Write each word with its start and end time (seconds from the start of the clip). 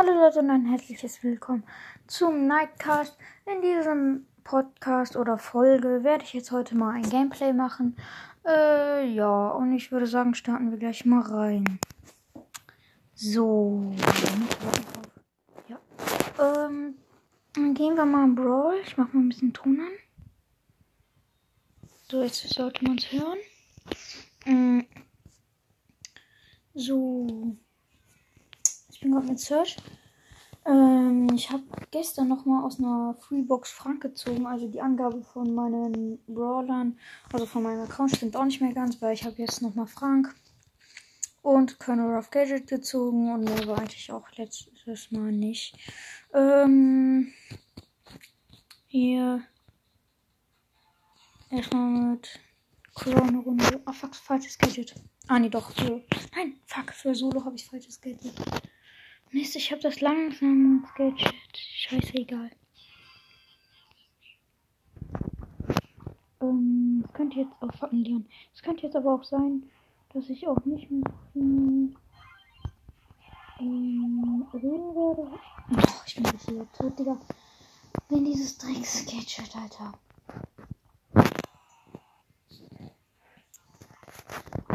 Hallo 0.00 0.12
Leute 0.12 0.38
und 0.38 0.50
ein 0.50 0.66
herzliches 0.66 1.24
Willkommen 1.24 1.64
zum 2.06 2.46
Nightcast. 2.46 3.18
In 3.46 3.62
diesem 3.62 4.26
Podcast 4.44 5.16
oder 5.16 5.38
Folge 5.38 6.04
werde 6.04 6.22
ich 6.22 6.34
jetzt 6.34 6.52
heute 6.52 6.76
mal 6.76 6.94
ein 6.94 7.10
Gameplay 7.10 7.52
machen. 7.52 7.96
Äh, 8.46 9.08
ja, 9.08 9.48
und 9.48 9.72
ich 9.72 9.90
würde 9.90 10.06
sagen, 10.06 10.34
starten 10.34 10.70
wir 10.70 10.78
gleich 10.78 11.04
mal 11.04 11.22
rein. 11.22 11.80
So. 13.16 13.92
Ja. 15.66 15.80
Ähm, 16.38 16.94
dann 17.54 17.74
gehen 17.74 17.96
wir 17.96 18.06
mal 18.06 18.22
in 18.22 18.36
Brawl. 18.36 18.76
Ich 18.84 18.96
mache 18.96 19.16
mal 19.16 19.24
ein 19.24 19.30
bisschen 19.30 19.52
Ton 19.52 19.80
an. 19.80 19.90
So, 22.08 22.22
jetzt 22.22 22.48
sollte 22.48 22.84
man 22.84 22.98
es 22.98 23.10
hören. 23.10 23.38
Mm. 24.46 24.82
So. 26.74 27.56
Ich 28.98 29.02
bin 29.02 29.12
gerade 29.12 29.28
mit 29.28 29.38
Search. 29.38 29.76
Ähm, 30.66 31.28
ich 31.32 31.52
habe 31.52 31.62
gestern 31.92 32.26
nochmal 32.26 32.64
aus 32.64 32.80
einer 32.80 33.14
Freebox 33.20 33.70
Frank 33.70 34.02
gezogen. 34.02 34.44
Also 34.44 34.66
die 34.66 34.80
Angabe 34.80 35.22
von 35.22 35.54
meinen 35.54 36.18
Brawlern, 36.26 36.98
also 37.32 37.46
von 37.46 37.62
meinem 37.62 37.82
Account 37.82 38.16
stimmt 38.16 38.34
auch 38.34 38.44
nicht 38.44 38.60
mehr 38.60 38.72
ganz, 38.72 39.00
weil 39.00 39.14
ich 39.14 39.22
habe 39.22 39.36
jetzt 39.38 39.62
nochmal 39.62 39.86
Frank 39.86 40.34
und 41.42 41.78
Colonel 41.78 42.12
Rough 42.12 42.32
Gadget 42.32 42.66
gezogen 42.66 43.32
und 43.32 43.44
mehr 43.44 43.68
war 43.68 43.78
eigentlich 43.78 44.10
auch 44.10 44.28
letztes 44.32 45.12
Mal 45.12 45.30
nicht. 45.30 45.78
Ähm, 46.34 47.32
hier 48.88 49.44
erstmal 51.50 51.88
mit 51.88 52.40
Corona 52.94 53.38
Runde. 53.38 53.80
Ah, 53.84 53.92
fuck, 53.92 54.16
falsches 54.16 54.58
Gadget. 54.58 54.92
Ah, 55.28 55.38
nee, 55.38 55.50
doch. 55.50 55.70
Für, 55.70 56.02
nein, 56.34 56.58
fuck, 56.66 56.92
für 56.92 57.14
Solo 57.14 57.44
habe 57.44 57.54
ich 57.54 57.64
falsches 57.64 58.00
Gadget. 58.00 58.34
Mist, 59.30 59.56
ich 59.56 59.70
habe 59.70 59.82
das 59.82 60.00
langsam 60.00 60.86
Gadget. 60.96 61.34
Scheiße, 61.54 62.14
egal. 62.14 62.50
Ähm, 66.40 67.04
es 67.06 67.12
könnte 67.12 67.40
jetzt 67.40 67.52
auch 67.60 67.92
Leon. 67.92 68.26
Es 68.54 68.62
könnte 68.62 68.86
jetzt 68.86 68.96
aber 68.96 69.14
auch 69.14 69.24
sein, 69.24 69.68
dass 70.14 70.30
ich 70.30 70.46
auch 70.48 70.64
nicht 70.64 70.90
mehr 70.90 71.04
ähm, 71.34 71.94
reden 74.54 74.94
werde. 74.94 75.30
Oh, 75.30 76.02
ich 76.06 76.14
bin 76.14 76.24
hier 76.46 76.66
tot, 76.72 76.98
Digga. 76.98 77.18
Wenn 78.08 78.24
dieses 78.24 78.56
Drecks-Gadget, 78.56 79.54
Alter. 79.56 79.92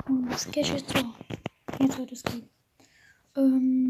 Und 0.08 0.30
das 0.30 0.52
Gadget 0.52 0.88
so. 0.88 1.00
Jetzt 1.80 1.98
wird 1.98 2.12
es 2.12 2.24
gehen. 2.24 2.50
Ähm, 3.36 3.90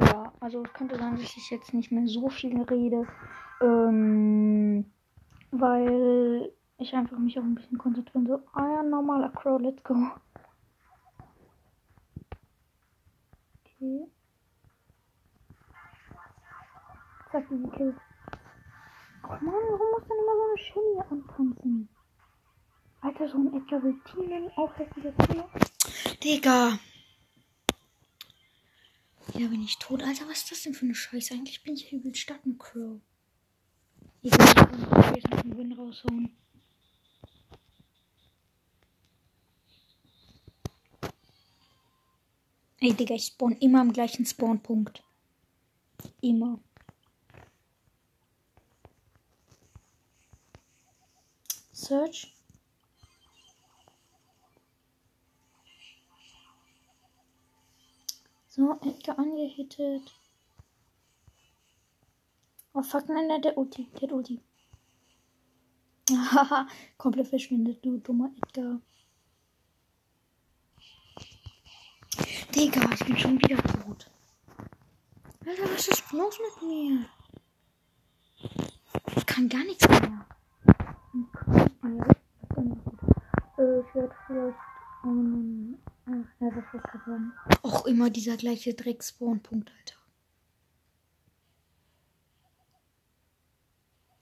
ja, 0.00 0.32
also 0.40 0.62
es 0.62 0.72
könnte 0.72 0.96
sein, 0.96 1.12
dass 1.12 1.36
ich 1.36 1.50
jetzt 1.50 1.74
nicht 1.74 1.92
mehr 1.92 2.06
so 2.06 2.28
viel 2.28 2.60
rede. 2.62 3.06
Ähm, 3.60 4.86
weil 5.50 6.52
ich 6.78 6.94
einfach 6.94 7.18
mich 7.18 7.38
auch 7.38 7.42
ein 7.42 7.54
bisschen 7.54 7.78
konzentrieren 7.78 8.26
so. 8.26 8.40
Ah 8.52 8.68
ja, 8.76 8.82
normaler 8.82 9.30
Crow, 9.30 9.60
let's 9.60 9.82
go. 9.82 9.94
Okay. 13.64 14.06
Zack, 17.30 17.46
die 17.50 17.70
Kill. 17.76 17.94
Oh 19.24 19.28
Mann, 19.28 19.42
warum 19.44 19.90
muss 19.92 20.08
denn 20.08 20.16
immer 20.22 20.36
so 20.36 20.44
eine 20.48 20.58
Shelly 20.58 21.00
antanzen? 21.10 21.88
Alter, 23.00 23.28
so 23.28 23.38
ein 23.38 23.54
Edgar 23.54 23.82
will 23.82 24.00
Teamen, 24.10 24.50
auch 24.56 24.74
hässlicher 24.76 25.16
Tier. 25.18 25.44
Digga. 26.24 26.78
Ja, 29.34 29.46
bin 29.48 29.62
ich 29.62 29.78
tot. 29.78 30.02
Alter, 30.02 30.28
was 30.28 30.38
ist 30.38 30.50
das 30.50 30.62
denn 30.62 30.74
für 30.74 30.84
eine 30.84 30.94
Scheiße? 30.94 31.34
Eigentlich 31.34 31.62
bin 31.62 31.74
ich 31.74 31.92
übel 31.92 32.14
stark 32.14 32.44
mit 32.46 32.58
Crow. 32.58 33.00
Ich 34.22 34.32
kann 34.32 35.14
jetzt 35.14 35.30
noch 35.30 35.38
einen 35.38 35.56
Win 35.56 35.72
raushauen. 35.72 36.36
Ey, 42.80 42.92
Digga, 42.94 43.14
ich 43.14 43.26
spawn 43.26 43.56
immer 43.56 43.80
am 43.80 43.92
gleichen 43.92 44.24
Spawnpunkt. 44.24 45.02
Immer. 46.20 46.60
Search. 51.72 52.37
So, 58.58 58.76
Edgar 58.82 59.16
angehittet. 59.20 60.02
Oh 62.74 62.82
fuck, 62.82 63.08
nein, 63.08 63.28
nein, 63.28 63.40
der 63.40 63.56
Ulti, 63.56 63.88
der 64.00 64.10
Ulti. 64.10 64.42
Haha, 66.10 66.66
komplett 66.98 67.28
verschwindet, 67.28 67.84
du 67.84 67.98
dummer 67.98 68.32
Edgar. 68.36 68.80
Digga, 72.52 72.80
ich 72.94 73.06
bin 73.06 73.16
schon 73.16 73.38
wieder 73.38 73.62
tot. 73.62 74.10
Alter, 75.46 75.62
was 75.72 75.86
ist 75.86 76.10
los 76.10 76.36
mit 76.40 76.68
mir? 76.68 77.06
Ich 79.14 79.24
kann 79.24 79.48
gar 79.48 79.62
nichts 79.62 79.88
mehr. 79.88 80.26
Äh, 83.56 83.80
ich 83.80 83.94
werde 83.94 84.16
vielleicht 84.26 84.58
um, 85.04 85.78
ach, 86.08 86.40
ja, 86.40 86.50
das 86.50 86.64
gerade 86.70 87.04
sagen. 87.04 87.32
Auch 87.62 87.86
immer 87.86 88.10
dieser 88.10 88.36
gleiche 88.36 88.74
Dreck-Spawn-Punkt, 88.74 89.70
Alter. 89.70 89.96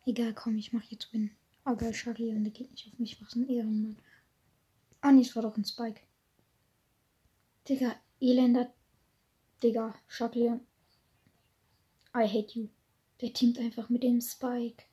Egal, 0.06 0.34
komm, 0.34 0.56
ich 0.56 0.72
mach 0.72 0.84
jetzt 0.84 1.12
Win. 1.12 1.30
Ah, 1.64 1.75
geil, 1.75 1.92
Charlie, 1.92 2.30
und 2.30 2.44
der 2.44 2.52
geht 2.52 2.70
nicht 2.70 2.86
auf 2.86 2.98
mich. 2.98 3.20
Was 3.20 3.34
ein 3.34 3.48
Ehrenmann. 3.48 3.98
Ah, 5.00 5.10
nee, 5.10 5.22
es 5.22 5.34
war 5.34 5.42
doch 5.42 5.56
ein 5.56 5.64
Spike. 5.64 6.00
Digga, 7.69 7.96
elender. 8.20 8.72
Digga, 9.62 9.94
Charlie. 10.08 10.60
I 12.14 12.25
hate 12.28 12.58
you. 12.58 12.69
Der 13.20 13.32
teamt 13.32 13.58
einfach 13.58 13.88
mit 13.88 14.02
dem 14.04 14.20
Spike. 14.20 14.84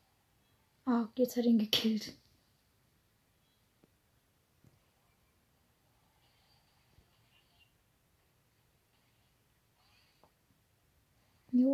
Ah, 0.85 1.07
jetzt 1.15 1.37
hat 1.37 1.45
er 1.45 1.51
ihn 1.51 1.59
gekillt. 1.59 2.17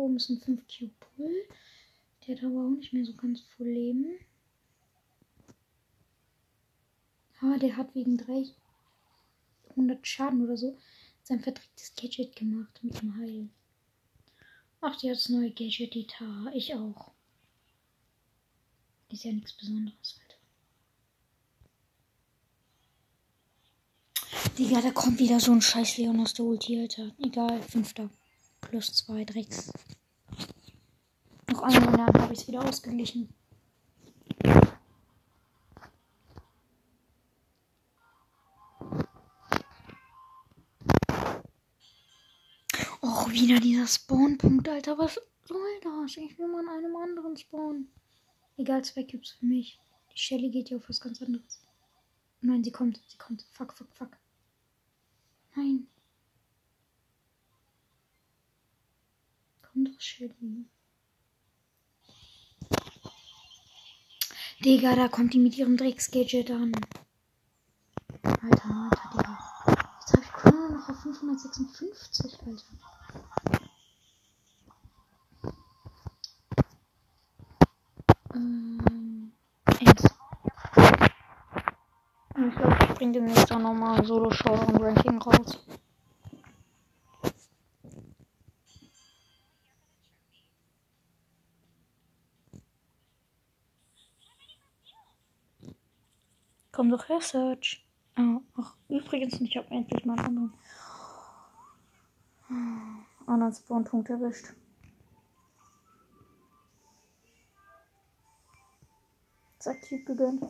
Oben 0.00 0.16
ist 0.16 0.28
ein 0.30 0.40
5 0.40 0.62
Cube. 0.66 0.92
Der 2.26 2.36
hat 2.36 2.44
aber 2.44 2.66
auch 2.66 2.70
nicht 2.70 2.92
mehr 2.92 3.04
so 3.04 3.14
ganz 3.14 3.40
voll 3.40 3.68
Leben. 3.68 4.18
Ah, 7.40 7.56
der 7.58 7.76
hat 7.76 7.94
wegen 7.94 8.18
300 8.18 10.06
Schaden 10.06 10.44
oder 10.44 10.56
so 10.56 10.76
sein 11.22 11.40
verdrecktes 11.40 11.94
Gadget 11.94 12.36
gemacht 12.36 12.80
mit 12.82 13.00
dem 13.00 13.16
Heil. 13.16 13.48
Ach, 14.80 14.96
die 14.96 15.08
hat 15.08 15.16
das 15.16 15.28
neue 15.28 15.50
Gadget, 15.50 15.94
die 15.94 16.06
Tara. 16.06 16.50
Ich 16.54 16.74
auch. 16.74 17.12
Ist 19.08 19.24
ja 19.24 19.32
nichts 19.32 19.52
Besonderes, 19.52 20.18
Alter. 20.22 20.36
Digga, 24.58 24.80
da 24.80 24.90
kommt 24.90 25.18
wieder 25.18 25.40
so 25.40 25.52
ein 25.52 25.62
scheiß 25.62 25.98
Leon 25.98 26.20
aus 26.20 26.34
der 26.34 26.44
Ulti, 26.44 26.80
Alter. 26.80 27.14
Egal, 27.18 27.62
fünfter. 27.62 28.10
Plus 28.60 28.92
zwei 28.92 29.24
Drecks. 29.24 29.72
Noch 31.50 31.62
einmal, 31.62 31.96
dann 31.96 32.22
habe 32.22 32.32
ich 32.32 32.40
es 32.40 32.48
wieder 32.48 32.64
ausgeglichen. 32.64 33.28
Och, 43.02 43.30
wieder 43.30 43.58
dieser 43.60 43.86
Spawnpunkt, 43.86 44.68
Alter. 44.68 44.98
Was 44.98 45.20
soll 45.44 45.80
das? 45.82 46.16
Ich 46.16 46.38
will 46.38 46.46
mal 46.48 46.60
an 46.60 46.84
einem 46.84 46.96
anderen 46.96 47.36
Spawn. 47.36 47.88
Egal, 48.56 48.84
zwei 48.84 49.04
Cubes 49.04 49.30
für 49.32 49.46
mich. 49.46 49.80
Die 50.12 50.18
Shelly 50.18 50.50
geht 50.50 50.70
ja 50.70 50.76
auf 50.76 50.88
was 50.88 51.00
ganz 51.00 51.20
anderes. 51.22 51.60
Nein, 52.42 52.62
sie 52.62 52.72
kommt. 52.72 53.00
Sie 53.08 53.18
kommt. 53.18 53.44
Fuck, 53.50 53.72
fuck, 53.72 53.88
fuck. 53.94 54.16
Nein. 55.56 55.88
Doch, 59.84 59.98
Shelly. 59.98 60.66
Digga, 64.62 64.94
da 64.94 65.08
kommt 65.08 65.32
die 65.32 65.38
mit 65.38 65.56
ihrem 65.56 65.76
Drecks-Gadget 65.78 66.50
an. 66.50 66.72
Alter, 68.22 68.90
Alter, 68.90 69.10
Digga. 69.14 69.38
Jetzt 70.00 70.12
habe 70.12 70.22
ich 70.22 70.32
Chrono 70.32 70.68
noch 70.68 70.88
auf 70.90 71.00
556, 71.00 72.38
Alter. 72.46 72.64
Ähm, 78.34 79.32
eins. 79.64 80.04
Ich 82.36 82.54
glaube, 82.54 82.76
ich 82.82 82.94
bringe 82.96 83.12
demnächst 83.12 83.50
auch 83.50 83.58
nochmal 83.58 83.98
ein 83.98 84.04
Solo-Showdown-Ranking 84.04 85.22
raus. 85.22 85.58
Komm 96.72 96.90
doch 96.90 97.08
her, 97.08 97.20
Search. 97.20 97.84
Oh, 98.16 98.40
ach, 98.56 98.76
übrigens, 98.88 99.40
ich 99.40 99.56
habe 99.56 99.70
endlich 99.70 100.04
mal 100.04 100.18
einen 100.18 100.52
anderen, 102.48 102.94
anderen 103.26 103.52
Spawnpunkt 103.52 104.08
erwischt. 104.10 104.54
Zack, 109.58 109.82
Cube 109.82 110.04
gegönnt. 110.04 110.42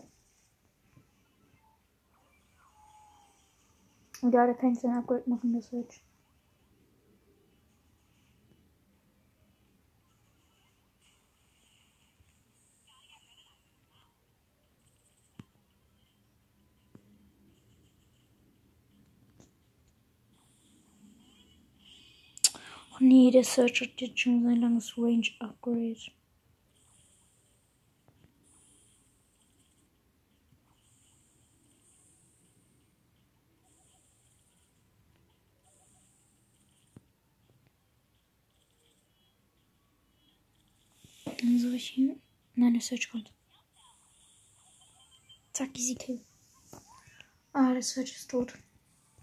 Und 4.22 4.32
ja, 4.34 4.44
der 4.46 4.54
kann 4.54 4.74
jetzt 4.74 4.84
ein 4.84 4.92
Upgrade 4.92 5.28
machen, 5.28 5.52
der 5.52 5.62
Switch. 5.62 6.02
Oh 22.92 22.99
nee, 23.10 23.30
der 23.32 23.42
Search 23.42 23.80
hat 23.80 24.00
jetzt 24.00 24.20
schon 24.20 24.44
sein 24.44 24.60
langes 24.60 24.96
Range 24.96 25.26
Upgrade. 25.40 25.96
Dann 41.24 41.58
soll 41.58 41.74
ich 41.74 41.88
hin? 41.88 42.20
Nein, 42.54 42.74
der 42.74 42.82
Search 42.82 43.10
kommt. 43.10 43.32
Zack, 45.52 45.76
easy 45.76 45.96
kill. 45.96 46.20
Ah, 47.52 47.72
der 47.72 47.82
Search 47.82 48.12
ist 48.12 48.30
tot. 48.30 48.54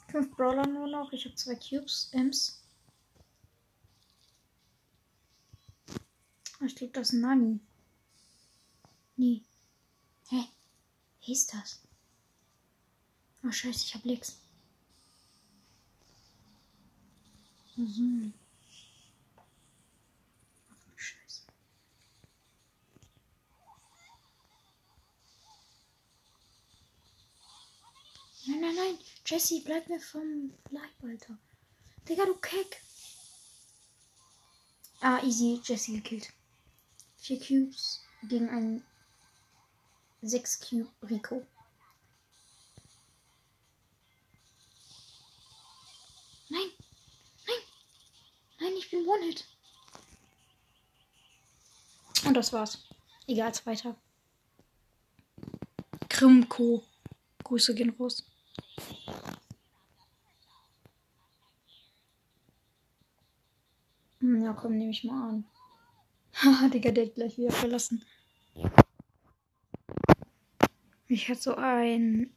Fünf 0.09 0.35
Brawler 0.35 0.67
nur 0.67 0.87
noch. 0.87 1.13
Ich 1.13 1.23
habe 1.23 1.35
zwei 1.35 1.55
Cubes, 1.55 2.09
Ems. 2.11 2.56
Ich 6.65 6.75
glaube, 6.75 6.93
das 6.93 7.13
Nani. 7.13 7.59
Nee. 9.15 9.43
Hä? 10.29 10.43
Wie 11.23 11.31
ist 11.31 11.53
das? 11.53 11.81
Oh, 13.43 13.51
scheiße, 13.51 13.85
ich 13.85 13.95
hab 13.95 14.05
nix. 14.05 14.37
Mhm. 17.75 18.33
Ach, 20.69 20.99
scheiße. 20.99 21.41
Nein, 28.47 28.61
nein, 28.61 28.75
nein. 28.75 28.97
Jesse, 29.25 29.61
bleib 29.63 29.87
mir 29.89 29.99
vom 29.99 30.53
Leib, 30.71 31.03
Alter. 31.03 31.37
Digga, 32.09 32.25
du 32.25 32.35
Keck. 32.35 32.81
Ah, 35.01 35.21
easy. 35.23 35.61
Jesse 35.63 35.93
gekillt. 35.93 36.33
Vier 37.17 37.39
Cubes 37.39 38.01
gegen 38.23 38.49
einen 38.49 38.83
6 40.21 40.59
Cube 40.59 40.89
Rico. 41.03 41.45
Nein! 46.49 46.69
Nein! 47.45 47.61
Nein, 48.59 48.73
ich 48.77 48.89
bin 48.89 49.05
One-Hit. 49.05 49.45
Und 52.25 52.33
das 52.33 52.51
war's. 52.53 52.83
Egal, 53.27 53.53
zweiter. 53.53 53.95
Krimko. 56.09 56.83
Grüße 57.43 57.75
gehen 57.75 57.91
raus. 57.99 58.23
Hm, 64.19 64.43
Ja, 64.43 64.53
komm, 64.53 64.77
nehme 64.77 64.91
ich 64.91 65.03
mal 65.03 65.29
an. 65.29 65.45
Haha, 66.39 66.69
Digga, 66.69 66.91
der 66.91 67.07
hat 67.07 67.15
gleich 67.15 67.35
wieder 67.37 67.51
verlassen. 67.51 68.05
Ich 71.07 71.27
hatte 71.29 71.41
so 71.41 71.55
ein 71.55 72.31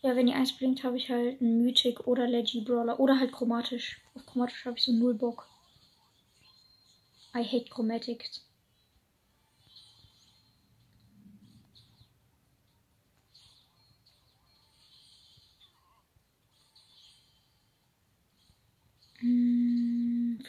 Ja, 0.00 0.16
wenn 0.16 0.26
die 0.26 0.32
eins 0.32 0.56
blinkt, 0.56 0.82
habe 0.84 0.96
ich 0.96 1.10
halt 1.10 1.40
einen 1.40 1.62
Mythic 1.62 2.06
oder 2.06 2.26
Leggy 2.26 2.60
Brawler. 2.60 2.98
Oder 2.98 3.18
halt 3.18 3.32
chromatisch. 3.32 4.00
Auf 4.14 4.26
chromatisch 4.26 4.64
habe 4.64 4.78
ich 4.78 4.84
so 4.84 4.92
null 4.92 5.14
Bock. 5.14 5.48
I 7.34 7.42
hate 7.42 7.68
chromatics. 7.68 8.44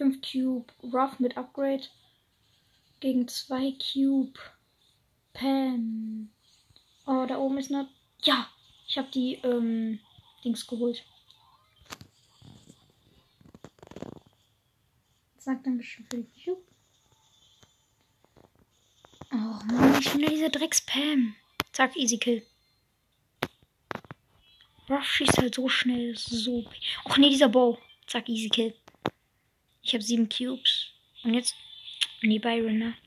5 0.04 0.22
Cube 0.22 0.74
Rough 0.84 1.20
mit 1.20 1.38
Upgrade 1.38 1.86
gegen 3.00 3.26
2 3.26 3.78
Cube 3.80 4.38
Pam. 5.32 6.30
Oh, 7.06 7.26
da 7.26 7.38
oben 7.38 7.58
ist 7.58 7.72
eine. 7.72 7.88
Ja, 8.24 8.50
ich 8.86 8.98
habe 8.98 9.10
die 9.12 9.36
ähm, 9.44 10.00
Dings 10.44 10.68
geholt. 10.68 11.06
Sag 15.38 15.64
Dankeschön 15.64 16.06
für 16.10 16.18
die 16.18 16.44
Cube. 16.44 16.64
Oh 19.32 19.36
Mann, 19.72 20.00
ich 20.02 20.14
wieder 20.16 20.30
dieser 20.30 20.50
Drecks-Pam. 20.50 21.36
Zack, 21.72 21.96
easy 21.96 22.18
kill. 22.18 22.46
Ruff 24.90 25.06
schießt 25.06 25.38
halt 25.38 25.56
so 25.56 25.70
schnell. 25.70 26.18
So. 26.18 26.66
Och 27.06 27.18
nee, 27.18 27.30
dieser 27.30 27.48
Bow. 27.48 27.78
Zack, 28.06 28.28
easy 28.28 28.50
kill. 28.50 28.74
Ich 29.84 29.94
habe 29.94 30.04
sieben 30.04 30.30
Cubes. 30.30 30.92
Und 31.24 31.34
jetzt. 31.34 31.56
Nee, 32.22 32.40
Byron, 32.40 32.78
ne? 32.80 32.98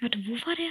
Warte, 0.00 0.18
wo 0.26 0.32
war 0.46 0.54
der? 0.54 0.70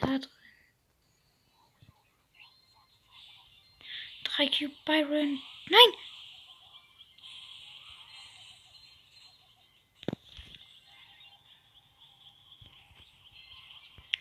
Da 0.00 0.18
drin. 0.18 0.30
Drei 4.24 4.48
Cube 4.48 4.74
Byron. 4.84 5.40
Nein! 5.68 5.94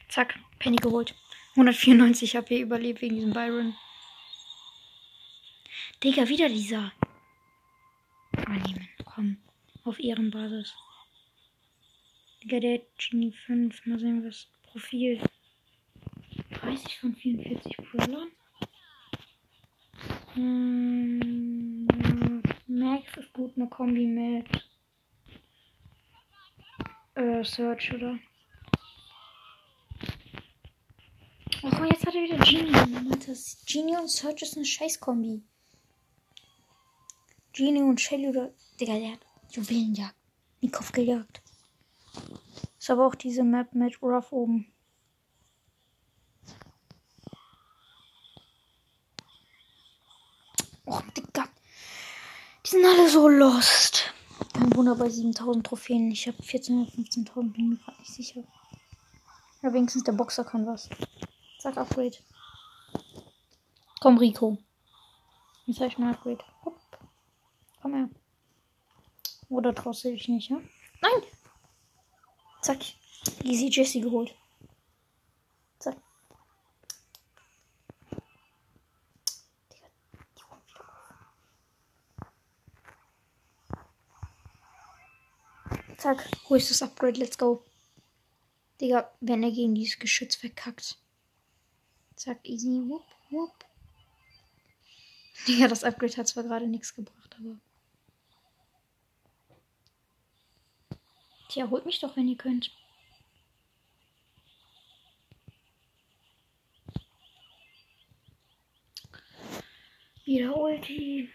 Zack, 0.10 0.40
Penny 0.60 0.76
geholt. 0.76 1.16
194 1.56 2.36
HP 2.36 2.62
überlebt 2.62 3.02
wegen 3.02 3.16
diesem 3.16 3.32
Byron. 3.32 3.76
Digga, 6.04 6.28
wieder 6.28 6.50
dieser. 6.50 6.92
Annehmen, 8.48 8.90
komm. 9.06 9.38
Auf 9.84 10.00
Ehrenbasis. 10.00 10.74
Digga, 12.44 12.60
der 12.60 12.82
Genie 12.98 13.32
5. 13.32 13.86
Mal 13.86 14.00
sehen, 14.00 14.26
was 14.26 14.48
Profil. 14.64 15.22
30 16.62 16.98
von 16.98 17.16
44 17.16 17.78
Brawlern. 17.78 18.32
Hm, 20.34 21.88
Max 22.68 23.18
ist 23.18 23.32
gut, 23.34 23.56
eine 23.56 23.68
Kombi 23.70 24.08
mit 24.08 24.48
äh, 27.14 27.44
Search, 27.44 27.94
oder? 27.94 28.18
Oh, 31.66 31.86
jetzt 31.86 32.06
hat 32.06 32.14
er 32.14 32.24
wieder 32.24 32.40
Genie. 32.40 33.18
Das 33.26 33.64
Genie 33.66 33.96
und 33.96 34.10
Search 34.10 34.42
ist 34.42 34.58
eine 34.58 34.66
Scheißkombi. 34.66 35.44
Genie 37.54 37.82
und 37.82 38.02
Shelly 38.02 38.28
oder. 38.28 38.52
Digga, 38.82 39.00
der 39.00 39.14
hat 39.14 39.20
Juwelenjagd. 39.52 40.16
Den 40.62 40.72
Kopf 40.72 40.92
gejagt. 40.92 41.42
Ist 42.78 42.90
aber 42.90 43.08
auch 43.08 43.16
diese 43.16 43.44
Map 43.44 43.74
mit 43.76 44.02
Ruff 44.02 44.34
oben. 44.34 44.74
Och, 50.86 51.02
Digga. 51.16 51.48
Die 52.66 52.70
sind 52.72 52.86
alle 52.86 53.10
so 53.10 53.30
lost. 53.30 54.14
Kein 54.54 54.76
Wunder 54.76 54.96
bei 54.96 55.10
7000 55.10 55.66
Trophäen. 55.66 56.12
Ich 56.12 56.28
habe 56.28 56.44
14.000, 56.44 56.94
15.000, 56.94 57.54
bin 57.54 57.70
mir 57.70 57.78
gerade 57.78 58.00
nicht 58.00 58.14
sicher. 58.14 58.44
Ja, 59.62 59.72
wenigstens 59.72 60.04
der 60.04 60.12
Boxer 60.12 60.44
kann 60.44 60.68
was. 60.68 60.90
Sag 61.64 61.78
Upgrade. 61.78 62.18
Komm, 64.02 64.18
Rico. 64.18 64.58
Jetzt 65.66 65.80
habe 65.80 65.88
ich 65.88 65.98
mal 65.98 66.12
Upgrade. 66.12 66.44
Hopp. 66.66 66.78
Komm 67.82 67.94
her. 67.94 68.10
Oder 69.48 69.74
traust 69.74 70.04
du 70.04 70.12
dich 70.12 70.28
nicht, 70.28 70.50
ja? 70.50 70.58
Nein! 71.02 71.24
Zack. 72.62 72.80
Easy 73.44 73.70
Jesse 73.72 74.02
geholt. 74.02 74.36
Zack. 75.80 75.96
Zack. 85.98 86.30
Wo 86.50 86.56
ist 86.56 86.70
das 86.70 86.82
Upgrade? 86.82 87.18
Let's 87.18 87.38
go. 87.38 87.64
Digga, 88.82 89.10
wenn 89.22 89.44
er 89.44 89.52
gegen 89.52 89.76
dieses 89.76 89.98
Geschütz 89.98 90.36
verkackt. 90.36 90.98
Zack, 92.16 92.40
easy. 92.44 92.82
Whoop, 92.88 93.06
whoop. 93.30 93.66
Digga, 95.48 95.68
das 95.68 95.84
Upgrade 95.84 96.16
hat 96.18 96.28
zwar 96.28 96.44
gerade 96.44 96.68
nichts 96.68 96.96
gebracht, 96.96 97.36
aber. 97.40 97.60
Tja, 101.50 101.70
holt 101.70 101.86
mich 101.86 102.00
doch, 102.00 102.16
wenn 102.16 102.28
ihr 102.28 102.38
könnt. 102.38 102.72
Wieder 110.26 110.56
Ulti. 110.56 111.30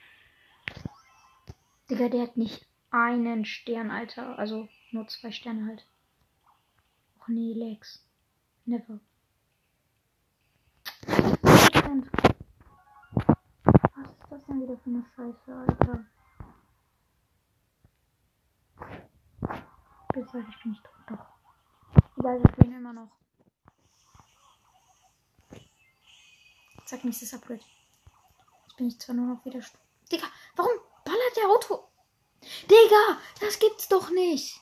Digga, 1.90 2.08
der 2.08 2.23
hat 2.23 2.37
nicht 2.37 2.66
einen 2.90 3.44
Stern, 3.44 3.90
Alter. 3.90 4.38
Also 4.38 4.68
nur 4.90 5.06
zwei 5.08 5.30
Sterne 5.30 5.66
halt. 5.66 5.87
Och 7.20 7.28
nee, 7.28 7.52
Lex. 7.52 8.02
Never. 8.64 9.00
Was 11.08 11.24
ist 14.10 14.30
das 14.30 14.44
denn 14.46 14.60
wieder 14.62 14.76
für 14.76 14.90
eine 14.90 15.04
Scheiße, 15.16 15.54
Alter? 15.56 16.04
Bitte 20.12 20.28
sag 20.32 20.48
ich 20.48 20.62
bin 20.62 20.72
nicht 20.72 20.84
tot. 20.84 20.92
Doch. 21.08 21.26
Egal, 22.18 22.42
wir 22.42 22.50
spielen 22.50 22.76
immer 22.76 22.92
noch. 22.92 23.08
Zack, 26.84 27.04
nächstes 27.04 27.34
Upgrade. 27.34 27.60
Jetzt 27.60 28.76
bin 28.76 28.88
ich 28.88 28.98
zwar 29.00 29.14
nur 29.14 29.26
noch 29.34 29.44
wieder. 29.44 29.60
Digga, 30.10 30.26
warum 30.56 30.72
ballert 31.04 31.36
der 31.36 31.48
Auto? 31.48 31.88
Digga, 32.62 33.18
das 33.40 33.58
gibt's 33.58 33.88
doch 33.88 34.10
nicht. 34.10 34.60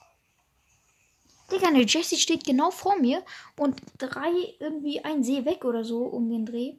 Digga, 1.50 1.70
ne, 1.70 1.84
Jessie 1.86 2.16
steht 2.16 2.44
genau 2.44 2.70
vor 2.70 2.98
mir 2.98 3.24
und 3.56 3.80
drei, 3.98 4.54
irgendwie 4.58 5.04
ein 5.04 5.22
See 5.22 5.44
weg 5.44 5.64
oder 5.64 5.84
so 5.84 6.02
um 6.04 6.28
den 6.28 6.44
Dreh. 6.44 6.74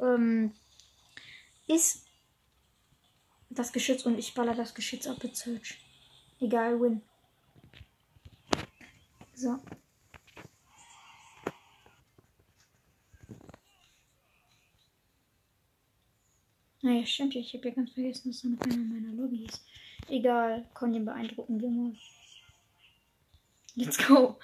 Ähm, 0.00 0.52
ist 1.66 2.06
das 3.48 3.72
Geschütz 3.72 4.04
und 4.04 4.18
ich 4.18 4.34
baller 4.34 4.54
das 4.54 4.74
Geschütz 4.74 5.06
ab 5.06 5.22
mit 5.22 5.36
Search. 5.36 5.78
Egal, 6.40 6.80
win. 6.80 7.02
So. 9.34 9.58
Naja, 16.82 17.06
stimmt 17.06 17.34
ja. 17.34 17.40
Ich 17.40 17.54
habe 17.54 17.68
ja 17.68 17.74
ganz 17.74 17.92
vergessen, 17.92 18.30
dass 18.30 18.42
da 18.42 18.48
noch 18.48 18.60
einer 18.60 18.76
meiner 18.76 19.12
Lobby 19.12 19.44
ist. 19.44 19.64
Egal, 20.08 20.66
komm, 20.74 20.92
den 20.92 21.04
beeindrucken 21.04 21.60
wir 21.60 21.70
mal. 21.70 21.92
Let's 23.74 23.96
go. 24.06 24.38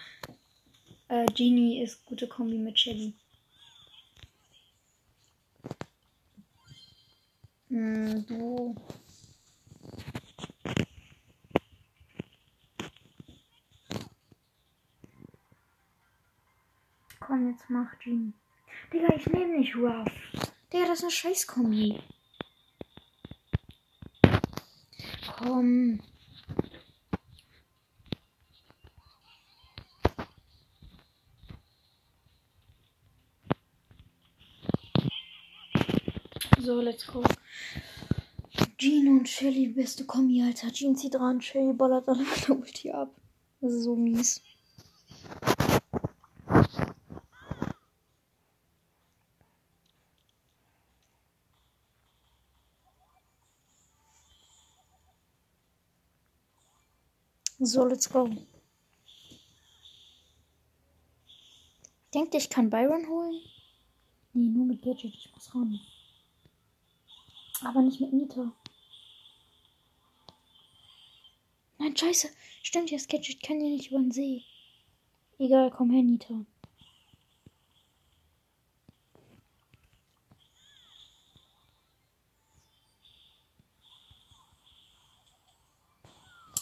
Äh, 1.08 1.26
Genie 1.34 1.82
ist 1.82 2.04
gute 2.06 2.26
Kombi 2.26 2.56
mit 2.56 2.78
Shelly. 2.78 3.14
Hm, 7.68 8.26
du. 8.26 8.74
Komm, 17.20 17.50
jetzt 17.50 17.68
mach 17.68 17.98
Genie. 17.98 18.32
Digga, 18.90 19.14
ich 19.14 19.26
nehme 19.26 19.58
nicht 19.58 19.76
Ruff. 19.76 20.08
Digga, 20.72 20.86
das 20.86 20.98
ist 20.98 21.04
eine 21.04 21.10
Scheiß-Kombi. 21.10 22.02
Komm. 25.36 26.00
So, 36.68 36.82
let's 36.82 37.06
go. 37.06 37.24
Jean 38.76 39.08
und 39.08 39.26
Shelly, 39.26 39.68
beste 39.68 40.04
Kombi, 40.04 40.42
Alter. 40.42 40.70
Jean 40.70 40.94
zieht 40.94 41.14
dran, 41.14 41.40
Shelly 41.40 41.72
ballert 41.72 42.06
alle 42.06 42.22
meine 42.22 42.60
Ulti 42.60 42.90
ab. 42.90 43.10
Das 43.62 43.72
ist 43.72 43.84
so 43.84 43.96
mies. 43.96 44.42
So, 57.60 57.86
let's 57.86 58.10
go. 58.10 58.28
Denkt 62.12 62.34
ihr, 62.34 62.40
ich 62.40 62.50
kann 62.50 62.68
Byron 62.68 63.08
holen? 63.08 63.40
Nee, 64.34 64.50
nur 64.50 64.66
mit 64.66 64.82
Gadget. 64.82 65.14
Ich 65.14 65.32
muss 65.32 65.54
ran. 65.54 65.80
Aber 67.64 67.82
nicht 67.82 68.00
mit 68.00 68.12
Nita. 68.12 68.52
Nein, 71.78 71.96
scheiße. 71.96 72.28
Stimmt, 72.62 72.92
das 72.92 73.08
Gadget 73.08 73.42
kann 73.42 73.60
ja 73.60 73.68
nicht 73.68 73.90
über 73.90 73.98
den 74.00 74.12
See. 74.12 74.44
Egal, 75.38 75.70
komm 75.70 75.90
her, 75.90 76.02
Nita. 76.02 76.44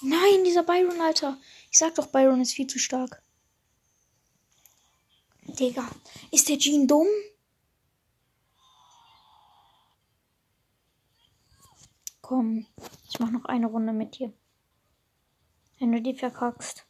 Nein, 0.03 0.45
dieser 0.45 0.63
Byron, 0.63 1.01
Alter. 1.01 1.39
Ich 1.71 1.79
sag 1.79 1.95
doch, 1.95 2.07
Byron 2.07 2.41
ist 2.41 2.53
viel 2.53 2.67
zu 2.67 2.79
stark. 2.79 3.23
Digga, 5.43 5.89
ist 6.31 6.49
der 6.49 6.59
Jean 6.59 6.87
dumm? 6.87 7.07
Komm, 12.29 12.67
ich 13.09 13.21
mach 13.21 13.31
noch 13.31 13.45
eine 13.45 13.69
Runde 13.69 13.93
mit 13.93 14.19
dir. 14.19 14.33
Wenn 15.79 15.93
du 15.93 16.03
die 16.03 16.13
verkackst. 16.13 16.85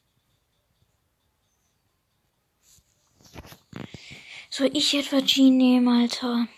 Soll 4.49 4.75
ich 4.75 4.95
etwa 4.95 5.21
Jean 5.21 5.59
nehmen, 5.59 5.89
Alter? 5.89 6.49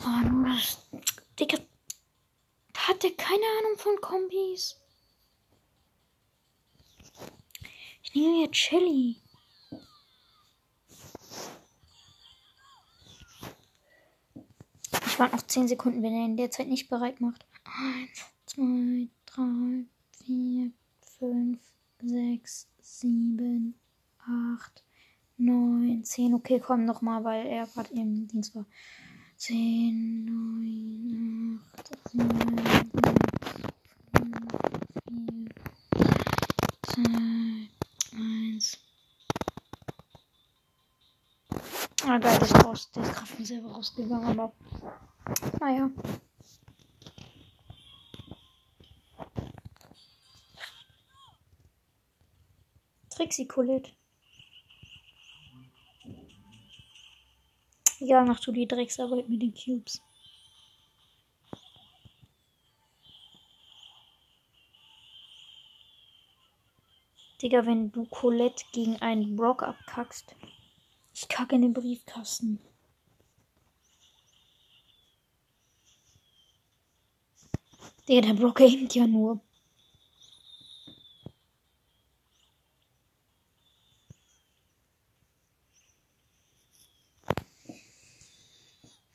Oh, 0.00 0.28
nur 0.28 0.48
das. 0.48 0.84
Digga. 1.38 1.58
Hat 2.76 3.04
der 3.04 3.12
keine 3.12 3.44
Ahnung 3.60 3.78
von 3.78 4.00
Kombis? 4.00 4.80
Ich 8.02 8.12
nehme 8.16 8.42
jetzt 8.42 8.54
Chili. 8.54 9.22
Warte 15.20 15.36
noch 15.36 15.46
10 15.46 15.68
Sekunden, 15.68 16.02
wenn 16.02 16.14
er 16.14 16.24
in 16.24 16.36
der 16.36 16.50
Zeit 16.50 16.66
nicht 16.66 16.88
bereit 16.88 17.20
macht. 17.20 17.46
1, 17.64 18.24
2, 18.46 19.08
3, 19.26 19.84
4, 20.24 20.72
5, 21.18 21.58
6, 22.02 22.66
7, 22.80 23.74
8, 24.18 24.82
9, 25.36 26.02
10. 26.02 26.34
Okay, 26.34 26.60
komm 26.64 26.86
nochmal, 26.86 27.22
weil 27.22 27.46
er 27.46 27.66
gerade 27.66 27.92
im 27.92 28.26
Dings 28.26 28.54
war. 28.54 28.64
10, 29.36 30.24
9, 30.24 31.60
8, 31.78 32.10
7, 32.12 32.28
6, 32.56 32.90
5, 34.16 35.48
4, 35.96 36.08
2, 36.82 38.52
1. 38.54 38.78
Ah, 42.06 42.18
geil, 42.18 42.38
der 42.38 42.42
ist 42.42 42.64
raus. 42.64 42.90
Der 42.92 43.02
ist 43.02 43.12
gerade 43.12 43.26
von 43.26 43.44
selber 43.44 43.72
rausgegangen, 43.72 44.26
aber. 44.26 44.52
Naja. 45.60 45.90
Trixie 53.10 53.46
Colette. 53.46 53.92
Egal, 58.00 58.24
mach 58.24 58.40
du 58.40 58.50
die 58.50 58.66
Drecksarbeit 58.66 59.28
mit 59.28 59.42
den 59.42 59.52
Cubes. 59.52 60.00
Digga, 67.42 67.64
wenn 67.66 67.90
du 67.92 68.06
Colette 68.06 68.64
gegen 68.72 68.96
einen 68.96 69.36
Brock 69.36 69.62
abkackst. 69.62 70.34
Ich 71.14 71.28
kacke 71.28 71.56
in 71.56 71.62
den 71.62 71.72
Briefkasten. 71.74 72.58
Digga, 78.10 78.22
der 78.22 78.34
Brock 78.34 78.60
aimt 78.60 78.92
ja 78.96 79.06
nur. 79.06 79.40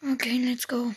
Okay, 0.01 0.37
let's 0.45 0.65
go. 0.65 0.93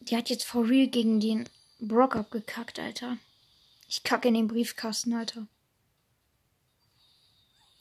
Die 0.00 0.16
hat 0.16 0.28
jetzt 0.28 0.44
for 0.44 0.68
real 0.68 0.88
gegen 0.88 1.20
den 1.20 1.48
Brock 1.78 2.16
abgekackt, 2.16 2.80
Alter. 2.80 3.18
Ich 3.86 4.02
kacke 4.02 4.26
in 4.26 4.34
den 4.34 4.48
Briefkasten, 4.48 5.12
Alter. 5.12 5.46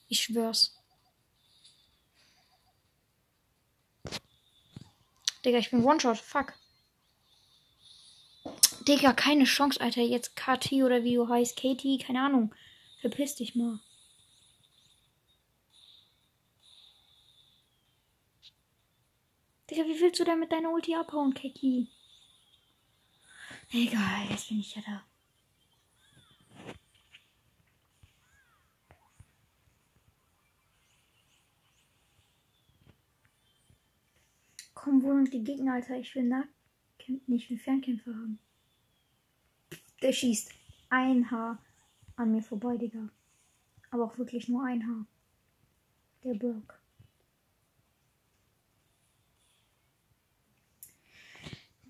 Ich 0.10 0.20
schwör's. 0.20 0.76
Digga, 5.48 5.60
ich 5.60 5.72
bin 5.72 5.86
One-Shot. 5.86 6.18
Fuck. 6.18 6.56
Digga, 8.86 9.13
keine 9.13 9.46
Chance, 9.46 9.80
Alter. 9.80 10.01
Jetzt 10.01 10.36
KT 10.36 10.74
oder 10.84 11.06
wie 11.06 11.16
du 11.16 11.30
heißt. 11.30 11.56
Katie, 11.56 12.00
keine 12.00 12.22
Ahnung. 12.22 12.54
Verpiss 13.00 13.36
dich 13.36 13.56
mal. 13.56 13.80
Digga, 19.72 19.86
wie 19.86 20.01
willst 20.01 20.20
du 20.20 20.25
denn 20.25 20.39
mit 20.39 20.51
deiner 20.51 20.70
Ulti 20.70 20.96
abhauen, 20.96 21.34
Keki? 21.34 21.88
Egal, 23.72 24.27
jetzt 24.30 24.50
bin 24.50 24.60
ich 24.60 24.75
ja 24.75 24.82
da. 24.86 25.07
Komm, 34.88 35.03
wo 35.03 35.13
sind 35.13 35.34
die 35.34 35.44
Gegner, 35.44 35.74
Alter? 35.74 36.00
Ich 36.00 36.15
will 36.15 36.24
Nahkämpfer, 36.24 37.29
nicht 37.29 37.50
will 37.50 37.58
Fernkämpfer 37.58 38.15
haben. 38.15 38.39
Der 40.01 40.13
schießt 40.13 40.50
ein 40.88 41.29
Haar 41.29 41.62
an 42.15 42.32
mir 42.32 42.41
vorbei, 42.41 42.77
Digga. 42.77 43.10
Aber 43.91 44.06
auch 44.06 44.17
wirklich 44.17 44.48
nur 44.48 44.63
ein 44.63 44.88
Haar. 44.88 45.06
Der 46.24 46.36
Brock. 46.36 46.79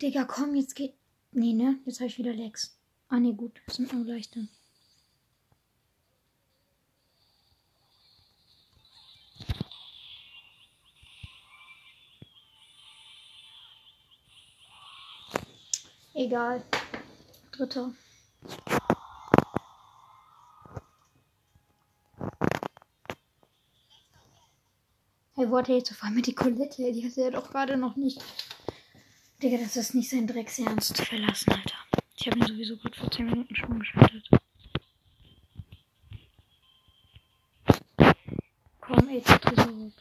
Digga, 0.02 0.26
komm, 0.26 0.56
jetzt 0.56 0.76
geht. 0.76 0.96
Nee, 1.32 1.54
ne? 1.54 1.78
Jetzt 1.86 2.00
habe 2.00 2.08
ich 2.08 2.18
wieder 2.18 2.34
Lex. 2.34 2.80
Ah, 3.10 3.20
nee, 3.20 3.34
gut. 3.34 3.62
Das 3.68 3.76
sind 3.76 3.94
nur 3.94 4.06
leichter. 4.06 4.48
Egal. 16.28 16.62
Dritter. 17.54 17.94
Hey, 25.36 25.50
wollte 25.50 25.72
jetzt 25.72 25.92
auf 25.92 26.04
einmal 26.04 26.22
die 26.22 26.36
Colette? 26.36 26.92
Die 26.92 27.06
hatte 27.06 27.22
er 27.22 27.32
doch 27.32 27.50
gerade 27.50 27.78
noch 27.78 27.96
nicht. 27.96 28.22
Digga, 29.42 29.58
das 29.58 29.78
ist 29.78 29.94
nicht 29.94 30.10
sein 30.10 30.28
Drecksernst. 30.28 30.98
Verlassen, 30.98 31.54
Alter. 31.54 31.78
Ich 32.18 32.28
habe 32.28 32.40
ihn 32.40 32.46
sowieso 32.46 32.76
gerade 32.76 32.98
vor 32.98 33.10
10 33.10 33.26
Minuten 33.28 33.56
schon 33.56 33.80
geschaltet. 33.80 34.30
Komm, 38.82 39.08
ey, 39.08 39.22
Tresor. 39.22 39.92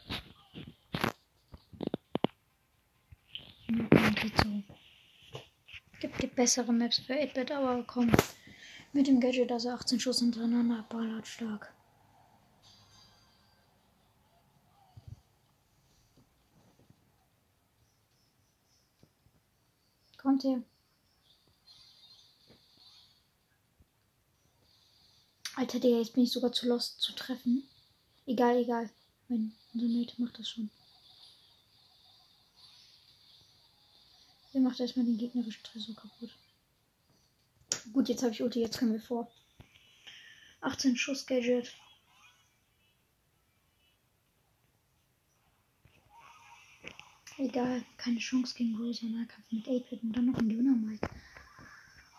Ja, 3.69 4.09
geht 4.09 4.37
so. 4.39 4.63
Gibt, 5.99 6.19
gibt 6.19 6.26
bessere 6.37 6.71
Maps 6.71 6.99
für 6.99 7.13
8-Bit, 7.13 7.51
aber 7.51 7.83
komm. 7.83 8.11
Mit 8.93 9.07
dem 9.07 9.19
Gadget, 9.19 9.51
dass 9.51 9.65
er 9.65 9.73
18 9.73 9.99
Schuss 9.99 10.19
hintereinander 10.19 10.85
ballert, 10.87 11.27
stark. 11.27 11.73
Kommt 20.17 20.43
her. 20.43 20.61
Alter, 25.55 25.79
Digga, 25.79 25.97
jetzt 25.97 26.13
bin 26.13 26.23
ich 26.23 26.31
sogar 26.31 26.51
zu 26.51 26.67
lost 26.67 27.01
zu 27.01 27.13
treffen. 27.13 27.67
Egal, 28.27 28.57
egal. 28.57 28.89
Mein 29.27 29.53
Sonate 29.73 30.21
macht 30.21 30.37
das 30.37 30.49
schon. 30.49 30.69
Der 34.57 34.63
macht 34.63 34.79
erstmal 34.79 35.05
den 35.05 35.19
gegnerischen 35.19 35.63
Tresor 35.63 35.95
kaputt. 35.95 36.35
Gut, 37.93 38.09
jetzt 38.09 38.23
habe 38.23 38.31
ich 38.31 38.41
Ulti, 38.41 38.59
jetzt 38.59 38.79
können 38.79 38.93
wir 38.93 38.99
vor. 38.99 39.31
18 40.61 40.97
Schuss 40.97 41.27
Gadget. 41.27 41.71
Egal, 47.37 47.85
keine 47.97 48.17
Chance 48.17 48.55
gegen 48.55 48.75
Rosa 48.77 49.05
Nahkampf 49.05 49.45
mit 49.51 49.67
8-Bit 49.67 50.01
und 50.01 50.13
dann 50.13 50.25
noch 50.25 50.39
ein 50.39 50.49
Dynamite. 50.49 51.07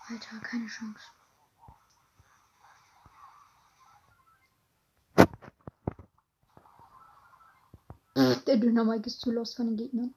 Alter, 0.07 0.39
keine 0.39 0.69
Chance. 0.69 1.03
Der 8.15 8.57
Dynamite 8.59 9.09
ist 9.09 9.23
zu 9.23 9.33
los 9.33 9.57
von 9.57 9.67
den 9.67 9.77
Gegnern. 9.77 10.15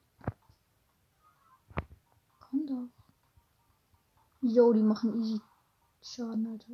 Komm 2.61 2.67
doch. 2.67 2.89
Jo, 4.41 4.73
die 4.73 4.83
machen 4.83 5.19
easy 5.19 5.41
Schaden, 6.01 6.47
Alter. 6.47 6.73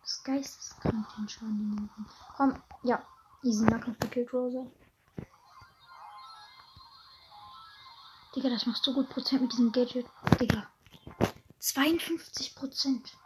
Das 0.00 0.22
Geisteskrank 0.24 1.06
den 1.16 1.28
Schaden, 1.28 1.76
die 1.76 1.82
machen. 1.82 2.06
Komm, 2.36 2.62
ja. 2.82 3.02
Easy 3.42 3.64
Nahkampf 3.64 3.98
gekillt, 3.98 4.32
Rosa. 4.32 4.66
Digga, 8.34 8.48
das 8.48 8.66
machst 8.66 8.86
du 8.86 8.94
gut 8.94 9.08
Prozent 9.10 9.42
mit 9.42 9.52
diesem 9.52 9.72
Gadget. 9.72 10.06
Digga. 10.40 10.68
52 11.58 12.54
Prozent. 12.54 13.16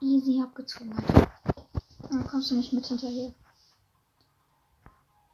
Easy 0.00 0.40
abgezogen, 0.40 0.96
Alter. 0.96 1.32
Dann 2.08 2.26
kommst 2.26 2.50
du 2.50 2.54
nicht 2.54 2.72
mit 2.72 2.86
hinterher. 2.86 3.34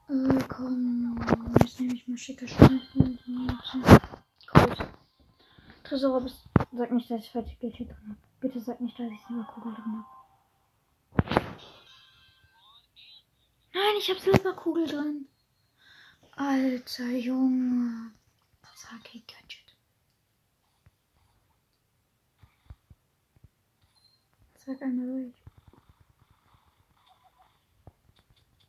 Äh, 0.07 0.43
komm. 0.47 1.19
Jetzt 1.61 1.79
nehme 1.79 1.95
ich 1.95 2.07
mal 2.07 2.17
schicke 2.17 2.47
Streifen. 2.47 3.19
Gut. 4.53 4.87
Tresor, 5.83 6.21
bis, 6.21 6.43
sag 6.71 6.91
nicht, 6.91 7.09
dass 7.09 7.21
ich 7.21 7.31
falsche 7.31 7.55
Gadget 7.57 7.89
drin 7.89 8.09
habe. 8.09 8.17
Bitte 8.39 8.59
sag 8.59 8.81
nicht, 8.81 8.99
dass 8.99 9.11
ich 9.11 9.19
Silberkugel 9.27 9.73
drin 9.73 10.03
habe. 10.03 10.15
Nein, 13.73 13.95
ich 13.97 14.09
habe 14.09 14.19
Silberkugel 14.19 14.87
drin. 14.87 15.27
Alter 16.35 17.09
Junge. 17.11 18.11
Sag 18.75 19.15
ich 19.15 19.25
Gadget. 19.25 19.75
Sag 24.65 24.81
einmal 24.81 25.07
durch. 25.07 25.33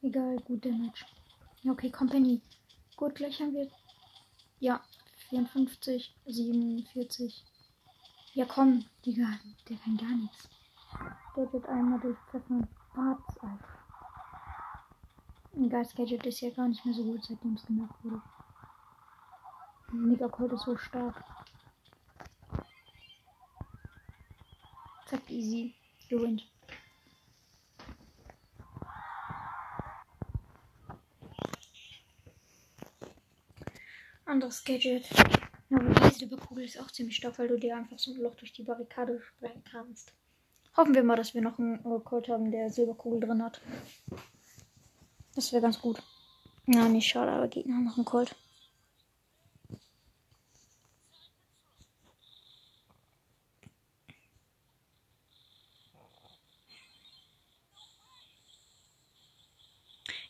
Egal, 0.03 0.37
gut 0.41 0.65
Damage. 0.65 1.16
Okay, 1.69 1.91
Company. 1.91 2.41
Gut, 2.97 3.17
gleich 3.17 3.41
haben 3.41 3.53
wir. 3.53 3.69
Ja, 4.61 4.81
54, 5.31 6.15
47. 6.27 7.45
Ja, 8.35 8.45
komm, 8.45 8.85
Digga, 9.05 9.39
der 9.69 9.77
kann 9.79 9.97
gar 9.97 10.15
nichts. 10.17 10.49
Der 11.37 11.53
wird 11.53 11.67
einmal 11.67 11.99
durchpfeffern. 11.99 12.69
Bart's, 12.95 13.37
Alter. 13.39 13.77
Ein 15.57 15.69
Geist 15.69 15.97
Gadget 15.97 16.25
ist 16.25 16.41
ja 16.41 16.51
gar 16.51 16.69
nicht 16.69 16.85
mehr 16.85 16.95
so 16.95 17.03
gut, 17.03 17.25
seitdem 17.25 17.55
es 17.55 17.67
gemacht 17.67 17.95
wurde. 18.05 18.23
Mega 19.91 20.29
Cold 20.29 20.53
ist 20.53 20.65
so 20.65 20.77
stark. 20.77 21.25
Zack, 25.07 25.29
easy. 25.31 25.75
Gewinnt. 26.09 26.47
Anderes 34.27 34.65
Gadget. 34.65 35.09
Aber 35.71 36.11
die 36.11 36.15
Silberkugel 36.15 36.65
ist 36.65 36.81
auch 36.81 36.91
ziemlich 36.91 37.17
stark, 37.17 37.39
weil 37.39 37.47
du 37.49 37.59
dir 37.59 37.77
einfach 37.77 37.99
so 37.99 38.13
ein 38.13 38.21
Loch 38.21 38.35
durch 38.35 38.53
die 38.53 38.65
Barrikade 38.65 39.21
sprengen 39.23 39.63
kannst. 39.71 40.13
Hoffen 40.77 40.95
wir 40.95 41.05
mal, 41.05 41.17
dass 41.17 41.33
wir 41.33 41.43
noch 41.43 41.59
einen 41.59 42.05
Colt 42.05 42.29
haben, 42.29 42.51
der 42.51 42.71
Silberkugel 42.71 43.21
drin 43.21 43.43
hat. 43.43 43.61
Das 45.35 45.53
wäre 45.53 45.63
ganz 45.63 45.81
gut. 45.81 46.03
Na, 46.67 46.89
nicht 46.89 47.07
schade, 47.07 47.31
aber 47.31 47.47
Gegner 47.47 47.77
haben 47.77 47.85
noch 47.85 47.97
einen 47.97 48.05
Colt. 48.05 48.35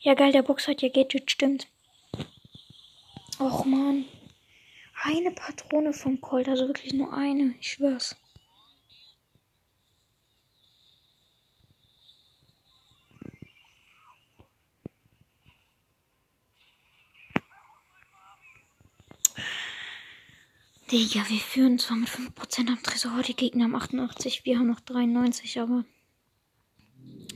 Ja, 0.01 0.15
geil, 0.15 0.33
der 0.33 0.43
Box 0.43 0.69
hat 0.69 0.83
ja 0.83 0.89
Gadget, 0.89 1.31
stimmt. 1.31 1.67
Och, 3.39 3.67
man. 3.67 4.07
Eine 5.03 5.31
Patrone 5.31 5.93
vom 5.93 6.21
Colt, 6.21 6.49
also 6.49 6.69
wirklich 6.69 6.95
nur 6.95 7.13
eine, 7.13 7.55
ich 7.61 7.73
schwör's. 7.73 8.17
Digga, 20.91 21.29
wir 21.29 21.41
führen 21.41 21.79
zwar 21.79 21.97
mit 21.97 22.09
5% 22.09 22.69
am 22.69 22.83
Tresor, 22.83 23.23
die 23.23 23.35
Gegner 23.35 23.65
haben 23.65 23.75
88, 23.75 24.45
wir 24.45 24.59
haben 24.59 24.69
noch 24.69 24.81
93, 24.81 25.61
aber 25.61 25.85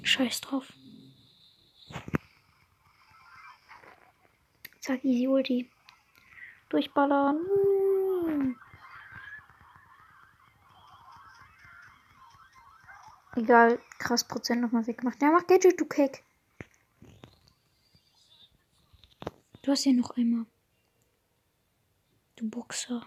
scheiß 0.03 0.41
drauf. 0.41 0.73
Zack, 4.81 5.05
easy 5.05 5.27
Ulti. 5.27 5.69
Durchballern. 6.71 8.57
Egal, 13.37 13.79
krass 13.99 14.27
Prozent 14.27 14.61
nochmal 14.61 14.87
weggemacht. 14.87 15.21
Ja, 15.21 15.31
mach 15.31 15.47
Gadget, 15.47 15.81
du 15.81 15.85
Keck. 15.85 16.25
Du 19.63 19.73
hast 19.73 19.85
ja 19.85 19.93
noch 19.93 20.17
einmal. 20.17 20.47
Du 22.37 22.49
Boxer. 22.49 23.07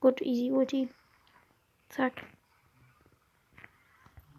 Gut, 0.00 0.20
easy 0.20 0.50
Ulti. 0.50 0.88
Zack. 1.88 2.26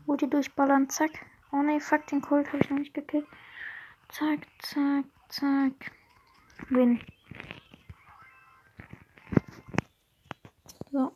Ulti 0.08 0.30
durchballern, 0.30 0.90
zack. 0.90 1.26
Oh 1.52 1.62
ne, 1.62 1.80
fuck, 1.80 2.08
den 2.08 2.22
Colt 2.22 2.48
habe 2.48 2.60
ich 2.64 2.70
noch 2.70 2.78
nicht 2.78 2.94
gekillt. 2.94 3.26
Zack, 4.10 4.48
zack, 4.60 5.06
zack. 5.30 5.92
Win. 6.70 7.02
So. 10.92 11.12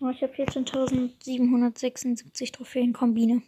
Oh, 0.00 0.10
ich 0.10 0.22
habe 0.22 0.32
14.776 0.32 2.52
Trophäen 2.52 2.92
Kombine. 2.92 3.42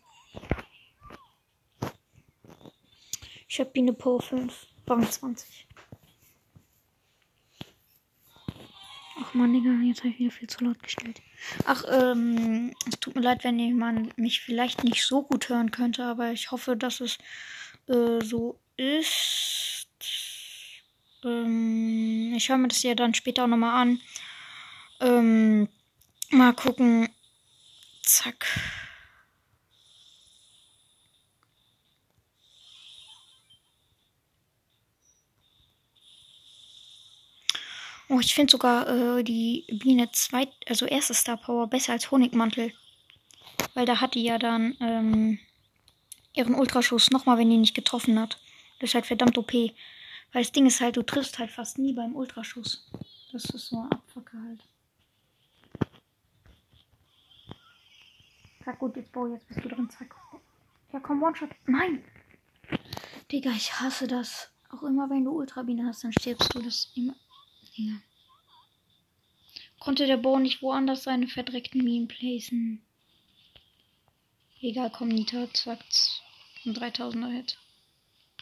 Ich 3.48 3.60
habe 3.60 3.70
Biene 3.70 3.92
Po 3.92 4.18
5. 4.18 4.66
Rang 4.86 5.10
20. 5.10 5.66
Ach 9.34 9.38
man, 9.38 9.52
Digga, 9.52 9.72
jetzt 9.82 9.98
habe 10.00 10.10
ich 10.10 10.20
wieder 10.20 10.30
viel 10.30 10.48
zu 10.48 10.64
laut 10.64 10.80
gestellt. 10.80 11.20
Ach, 11.66 11.82
ähm, 11.90 12.72
es 12.88 13.00
tut 13.00 13.16
mir 13.16 13.20
leid, 13.20 13.42
wenn 13.42 13.58
jemand 13.58 14.16
mich 14.16 14.40
vielleicht 14.40 14.84
nicht 14.84 15.04
so 15.04 15.24
gut 15.24 15.48
hören 15.48 15.72
könnte, 15.72 16.04
aber 16.04 16.30
ich 16.30 16.52
hoffe, 16.52 16.76
dass 16.76 17.00
es 17.00 17.18
äh, 17.88 18.24
so 18.24 18.60
ist. 18.76 19.88
Ähm, 21.24 22.32
ich 22.36 22.48
höre 22.48 22.58
mir 22.58 22.68
das 22.68 22.84
ja 22.84 22.94
dann 22.94 23.12
später 23.12 23.42
auch 23.42 23.48
nochmal 23.48 23.82
an. 23.82 24.00
Ähm, 25.00 25.68
mal 26.30 26.52
gucken. 26.52 27.08
Zack. 28.04 28.46
Oh, 38.14 38.20
ich 38.20 38.32
finde 38.32 38.52
sogar 38.52 38.86
äh, 38.86 39.24
die 39.24 39.64
Biene 39.82 40.08
zweit, 40.12 40.52
also 40.68 40.86
erste 40.86 41.14
Star 41.14 41.36
Power 41.36 41.66
besser 41.66 41.94
als 41.94 42.12
Honigmantel. 42.12 42.72
Weil 43.74 43.86
da 43.86 44.00
hat 44.00 44.14
die 44.14 44.22
ja 44.22 44.38
dann 44.38 44.76
ähm, 44.78 45.40
ihren 46.32 46.54
Ultraschuss 46.54 47.10
nochmal, 47.10 47.38
wenn 47.38 47.50
die 47.50 47.56
nicht 47.56 47.74
getroffen 47.74 48.20
hat. 48.20 48.38
Das 48.78 48.90
ist 48.90 48.94
halt 48.94 49.06
verdammt 49.06 49.36
OP. 49.36 49.52
Weil 49.52 49.72
das 50.42 50.52
Ding 50.52 50.64
ist 50.64 50.80
halt, 50.80 50.96
du 50.96 51.02
triffst 51.02 51.40
halt 51.40 51.50
fast 51.50 51.78
nie 51.78 51.92
beim 51.92 52.14
Ultraschuss. 52.14 52.88
Das 53.32 53.46
ist 53.46 53.66
so 53.66 53.80
ein 53.80 53.90
Abfucker 53.90 54.38
halt. 54.40 54.60
Sag 58.64 58.78
gut, 58.78 58.94
jetzt 58.94 59.10
Bo, 59.10 59.26
jetzt 59.26 59.48
bist 59.48 59.64
du 59.64 59.68
drin. 59.68 59.90
Zack. 59.90 60.14
Ja, 60.92 61.00
komm, 61.00 61.20
One-Shot. 61.20 61.50
Nein! 61.66 62.04
Digga, 63.32 63.50
ich 63.50 63.72
hasse 63.80 64.06
das. 64.06 64.50
Auch 64.70 64.84
immer, 64.84 65.10
wenn 65.10 65.24
du 65.24 65.32
Ultrabiene 65.32 65.86
hast, 65.86 66.04
dann 66.04 66.12
stirbst 66.12 66.54
du 66.54 66.62
das 66.62 66.92
immer. 66.94 67.16
Ja. 67.76 68.00
Konnte 69.80 70.06
der 70.06 70.16
Bo 70.16 70.38
nicht 70.38 70.62
woanders 70.62 71.02
seine 71.02 71.28
verdreckten 71.28 71.82
Minen 71.82 72.08
placen? 72.08 72.82
Egal, 74.60 74.90
komm, 74.90 75.08
Nita, 75.08 75.52
zack, 75.52 75.84
ein 76.64 76.74
3000er 76.74 77.30
Hit. 77.30 77.58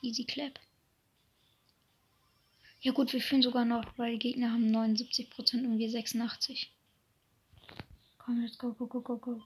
Easy 0.03 0.25
Clap. 0.25 0.61
Ja 2.81 2.93
gut, 2.93 3.13
wir 3.13 3.21
führen 3.21 3.43
sogar 3.43 3.65
noch, 3.65 3.97
weil 3.97 4.13
die 4.13 4.19
Gegner 4.19 4.53
haben 4.53 4.71
79% 4.71 5.65
und 5.65 5.79
wir 5.79 5.91
86. 5.91 6.71
Komm, 8.19 8.43
let's 8.43 8.59
go, 8.59 8.73
go, 8.73 8.87
go, 8.87 9.01
go, 9.01 9.17
go. 9.17 9.43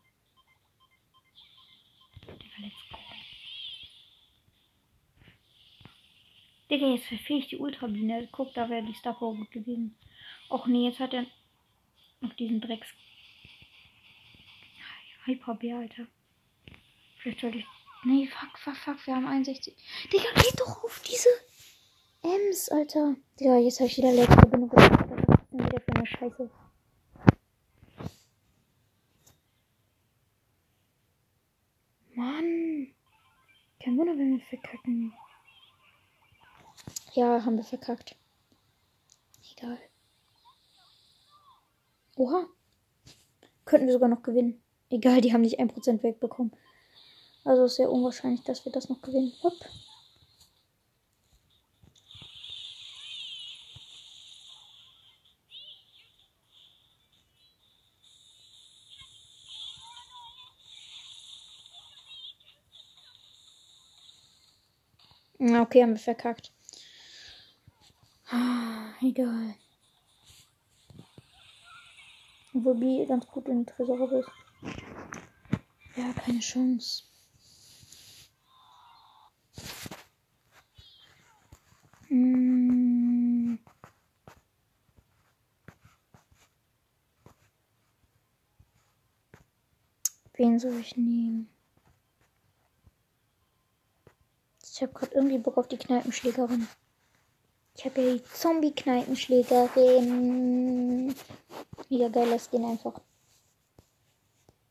Digga, 2.27 2.61
let's 2.61 2.75
go. 2.91 3.06
Digga, 6.71 6.87
jetzt 6.89 7.07
verfehle 7.07 7.39
ich 7.39 7.49
die 7.49 7.59
Ultrabiene. 7.59 8.29
Guck, 8.33 8.53
da 8.55 8.69
wäre 8.69 8.85
die 8.85 8.95
Star 8.95 9.15
gut 9.15 9.51
gewesen. 9.51 9.97
Och 10.51 10.67
nee, 10.67 10.89
jetzt 10.89 11.01
hat 11.01 11.15
er 11.15 11.27
auf 12.23 12.35
diesen 12.35 12.61
Drecks. 12.61 12.89
Hyperbär, 15.25 15.79
Alter. 15.79 16.07
Vielleicht 17.19 17.41
sollte 17.41 17.59
ich. 17.59 17.67
Nee, 18.05 18.29
fuck, 18.29 18.59
fuck, 18.59 18.77
fuck, 18.77 19.07
wir 19.07 19.17
haben 19.17 19.27
61. 19.27 19.75
Digga, 20.13 20.29
geht 20.35 20.61
doch 20.61 20.85
auf 20.85 21.03
diese 21.05 21.29
Ems, 22.23 22.69
Alter. 22.69 23.17
Digga, 23.39 23.59
jetzt 23.59 23.81
habe 23.81 23.89
ich 23.89 23.97
wieder 23.97 24.13
letzte 24.13 24.35
Verbindung 24.35 24.69
gemacht. 24.71 24.93
Was 24.93 25.41
ist 25.41 25.53
denn 25.53 25.67
wieder 25.67 25.81
für 25.81 25.97
eine 25.97 26.07
Scheiße? 26.07 26.51
Mann. 32.15 32.95
Kein 33.83 33.97
Wunder, 33.97 34.17
wenn 34.17 34.39
wir 34.39 34.47
verkacken. 34.47 35.13
Ja, 37.17 37.43
haben 37.47 37.57
wir 37.57 37.65
verkackt. 37.65 38.15
Egal. 39.57 39.79
Oha. 42.17 42.47
Könnten 43.65 43.87
wir 43.87 43.95
sogar 43.95 44.11
noch 44.11 44.23
gewinnen. 44.23 44.63
Egal, 44.91 45.23
die 45.23 45.33
haben 45.33 45.41
nicht 45.41 45.59
1% 45.59 46.03
wegbekommen. 46.03 46.53
Also 47.43 47.65
ist 47.65 47.77
sehr 47.77 47.91
unwahrscheinlich, 47.91 48.43
dass 48.43 48.67
wir 48.67 48.73
das 48.73 48.91
noch 48.91 49.01
gewinnen. 49.01 49.33
Hopp. 49.43 49.55
Okay, 65.39 65.83
haben 65.83 65.93
wir 65.93 65.99
verkackt. 65.99 66.53
Ah, 68.31 68.95
egal. 69.01 69.55
Obwohl 72.55 72.75
B 72.75 73.07
ganz 73.07 73.27
gut 73.27 73.49
in 73.49 73.67
Tresor 73.67 74.11
ist. 74.13 74.31
Ja, 75.97 76.13
keine 76.13 76.41
Chance. 76.41 77.05
Hm. 82.09 83.59
Wen 90.35 90.59
soll 90.59 90.81
ich 90.81 90.97
nehmen? 90.97 91.49
Ich 94.63 94.83
habe 94.83 94.93
gerade 94.93 95.15
irgendwie 95.15 95.39
Bock 95.39 95.57
auf 95.57 95.69
die 95.69 95.79
Kneipenschlägerin. 95.79 96.69
Ich 97.77 97.85
habe 97.85 98.01
ja 98.01 98.15
die 98.15 98.25
Zombie-Kneipenschlägerin. 98.25 101.15
Wieder 101.91 102.09
geil, 102.09 102.29
lass 102.31 102.49
den 102.49 102.65
einfach. 102.65 102.99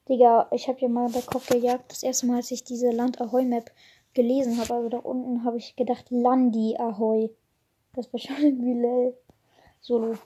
Digga, 0.09 0.47
ich 0.51 0.67
habe 0.67 0.81
ja 0.81 0.87
mal 0.87 1.07
bei 1.09 1.21
Kopf 1.21 1.49
gejagt. 1.49 1.91
Das 1.91 2.01
erste 2.01 2.25
Mal, 2.25 2.37
als 2.37 2.49
ich 2.49 2.63
diese 2.63 2.89
Land 2.89 3.21
Ahoy 3.21 3.45
Map 3.45 3.69
gelesen 4.15 4.57
habe, 4.57 4.73
also 4.73 4.89
da 4.89 4.97
unten 4.97 5.43
habe 5.43 5.57
ich 5.57 5.75
gedacht, 5.75 6.05
Landi 6.09 6.77
Ahoy. 6.77 7.29
Das 7.93 8.11
war 8.11 8.19
schon 8.19 8.37
irgendwie 8.37 8.73
lel. 8.73 9.15
Solo. 9.81 10.17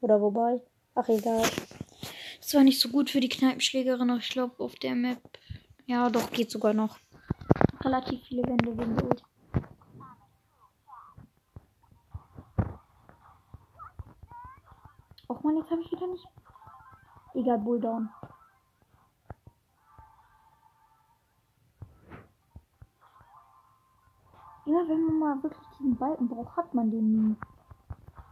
Oder 0.00 0.20
wobei. 0.20 0.62
Ach, 0.94 1.08
egal. 1.08 1.42
Das 2.40 2.54
war 2.54 2.62
nicht 2.62 2.78
so 2.80 2.88
gut 2.88 3.10
für 3.10 3.20
die 3.20 3.28
Kneipenschlägerin, 3.28 4.10
aber 4.10 4.20
ich 4.20 4.30
glaube, 4.30 4.62
auf 4.62 4.76
der 4.76 4.94
Map. 4.94 5.18
Ja, 5.86 6.08
doch, 6.08 6.30
geht 6.30 6.52
sogar 6.52 6.72
noch. 6.72 7.00
Relativ 7.84 8.22
viele 8.26 8.44
Wände 8.44 8.78
wegen 8.78 8.96
der. 8.96 9.29
Och 15.30 15.44
man, 15.44 15.56
jetzt 15.58 15.70
habe 15.70 15.80
ich 15.80 15.92
wieder 15.92 16.08
nicht. 16.08 16.26
Egal, 17.34 17.58
Bulldown. 17.58 18.08
Immer 24.66 24.88
wenn 24.88 25.04
man 25.04 25.18
mal 25.20 25.42
wirklich 25.44 25.68
diesen 25.78 25.96
Balken 25.96 26.26
braucht, 26.26 26.56
hat 26.56 26.74
man 26.74 26.90
den 26.90 27.12
nie. 27.12 27.36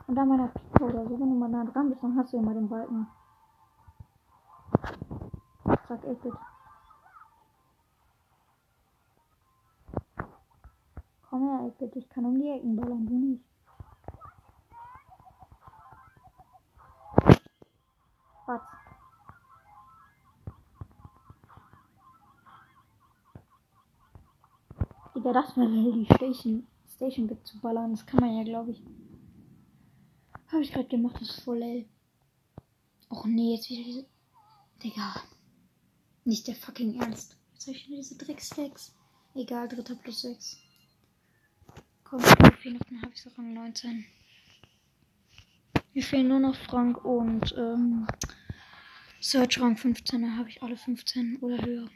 Und 0.09 0.17
da 0.17 0.25
meiner 0.25 0.49
Pika 0.49 0.87
oder 0.87 1.05
so, 1.05 1.11
wenn 1.21 1.31
du 1.31 1.37
mal 1.37 1.49
nah 1.49 1.65
dran 1.67 1.89
bist, 1.89 2.03
dann 2.03 2.17
hast 2.17 2.33
du 2.33 2.39
immer 2.39 2.55
den 2.55 2.69
Balken. 2.69 3.07
Sag 5.65 6.05
8 6.05 6.37
Komm 11.31 11.49
her, 11.49 11.73
8 11.81 11.97
ich 11.97 12.09
kann 12.09 12.25
um 12.25 12.41
die 12.41 12.51
Ecken 12.51 12.75
ballern, 12.75 13.07
du 13.07 13.15
nicht. 13.15 13.48
Was? 18.49 18.63
Digga, 25.15 25.33
das 25.35 25.55
wäre 25.55 25.93
die 25.93 26.07
Station, 26.07 26.67
Station 26.95 27.45
zu 27.45 27.61
ballern. 27.61 27.91
Das 27.91 28.07
kann 28.07 28.21
man 28.21 28.39
ja, 28.39 28.45
glaube 28.45 28.71
ich. 28.71 28.83
Habe 30.47 30.63
ich 30.63 30.73
gerade 30.73 30.89
gemacht, 30.89 31.17
das 31.21 31.29
ist 31.29 31.43
voll 31.43 31.59
lell. 31.59 31.85
Och 33.11 33.27
nee, 33.27 33.55
jetzt 33.55 33.69
wieder 33.69 33.85
diese. 33.85 34.07
Digga. 34.83 35.15
Nicht 36.25 36.49
der 36.49 36.55
fucking 36.55 36.99
Ernst. 37.03 37.37
Jetzt 37.53 37.67
habe 37.67 37.77
ich 37.77 37.87
wieder 37.87 37.99
diese 37.99 38.17
Dreckstacks. 38.17 38.95
Egal, 39.35 39.69
dritter 39.69 39.95
plus 39.97 40.23
6. 40.23 40.57
Komm, 42.03 42.21
wie 42.63 42.71
noch? 42.71 43.03
Habe 43.03 43.13
ich 43.13 43.27
es 43.27 43.39
an 43.39 43.53
19. 43.53 44.07
Mir 45.99 46.03
fehlen 46.03 46.29
nur 46.29 46.41
noch 46.41 46.55
Frank 46.55 47.05
und 47.05 47.55
ähm, 47.59 48.07
Search 49.21 49.61
Rang 49.61 49.77
15. 49.77 50.23
Da 50.23 50.37
habe 50.37 50.49
ich 50.49 50.63
alle 50.63 50.77
15 50.77 51.39
oder 51.39 51.65
höher. 51.65 51.89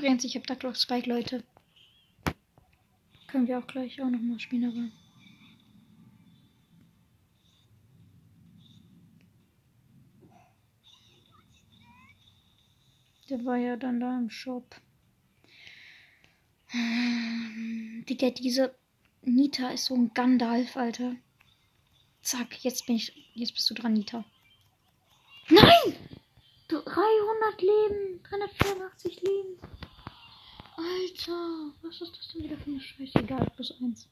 Übrigens, 0.00 0.24
ich 0.24 0.34
habe 0.36 0.46
Duck 0.46 0.64
Rock 0.64 0.76
Spike, 0.76 1.08
Leute. 1.08 1.42
Können 3.26 3.48
wir 3.48 3.58
auch 3.58 3.66
gleich 3.66 4.00
auch 4.00 4.08
nochmal 4.08 4.38
spielen, 4.38 4.64
aber. 4.64 4.99
Der 13.30 13.44
war 13.44 13.56
ja 13.56 13.76
dann 13.76 14.00
da 14.00 14.18
im 14.18 14.28
Shop. 14.28 14.74
Ähm, 16.72 18.04
Digga, 18.08 18.30
diese 18.30 18.74
Nita 19.22 19.70
ist 19.70 19.84
so 19.84 19.94
ein 19.94 20.12
Gandalf, 20.14 20.76
Alter. 20.76 21.14
Zack, 22.22 22.64
jetzt 22.64 22.86
bin 22.86 22.96
ich. 22.96 23.30
Jetzt 23.34 23.54
bist 23.54 23.70
du 23.70 23.74
dran, 23.74 23.92
Nita. 23.92 24.24
Nein! 25.48 25.94
300 26.66 27.62
Leben! 27.62 28.22
384 28.24 29.22
Leben! 29.22 29.60
Alter, 30.76 31.72
was 31.82 32.00
ist 32.00 32.16
das 32.16 32.32
denn 32.32 32.44
wieder 32.44 32.58
für 32.58 32.70
eine 32.70 32.80
Scheiße? 32.80 33.18
Egal, 33.20 33.46
plus 33.54 33.80
eins. 33.80 34.08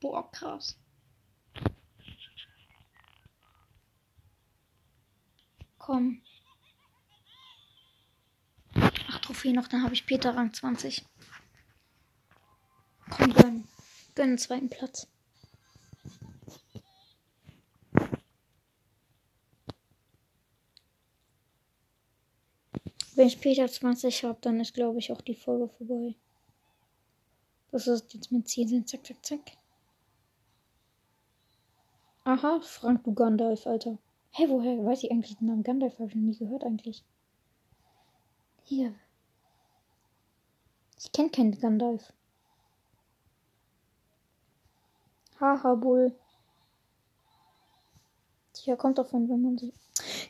Boah, 0.00 0.30
krass. 0.32 0.78
Komm. 5.76 6.22
Acht 9.30 9.36
Trophäen 9.36 9.54
noch, 9.54 9.68
dann 9.68 9.84
habe 9.84 9.94
ich 9.94 10.06
Peter 10.06 10.34
Rang 10.34 10.52
20. 10.52 11.04
Komm, 13.10 13.32
gönn. 13.32 13.68
Gönn 14.16 14.36
zweiten 14.38 14.68
Platz. 14.68 15.06
Wenn 23.14 23.28
ich 23.28 23.40
Peter 23.40 23.68
20 23.68 24.24
habe, 24.24 24.38
dann 24.40 24.58
ist, 24.58 24.74
glaube 24.74 24.98
ich, 24.98 25.12
auch 25.12 25.20
die 25.20 25.36
Folge 25.36 25.68
vorbei. 25.68 26.16
Das 27.70 27.86
ist 27.86 28.12
jetzt 28.12 28.32
mein 28.32 28.44
Ziel. 28.44 28.84
Zack, 28.84 29.06
zack, 29.06 29.24
zack. 29.24 29.52
Aha, 32.24 32.60
Frank, 32.62 33.04
du 33.04 33.14
Gandalf, 33.14 33.64
Alter. 33.68 33.92
Hä, 34.32 34.42
hey, 34.42 34.48
woher 34.48 34.84
weiß 34.84 35.04
ich 35.04 35.12
eigentlich 35.12 35.36
den 35.36 35.46
Namen 35.46 35.62
Gandalf? 35.62 36.00
Habe 36.00 36.08
ich 36.08 36.16
noch 36.16 36.22
nie 36.22 36.36
gehört 36.36 36.64
eigentlich. 36.64 37.04
Hier. 38.64 38.92
Ich 41.02 41.12
kenne 41.12 41.30
keinen 41.30 41.58
Gandalf. 41.58 42.12
Haha, 45.40 45.74
Bull. 45.74 46.14
Tja, 48.52 48.76
kommt 48.76 48.98
davon, 48.98 49.28
wenn 49.30 49.40
man 49.40 49.56
sie. 49.56 49.72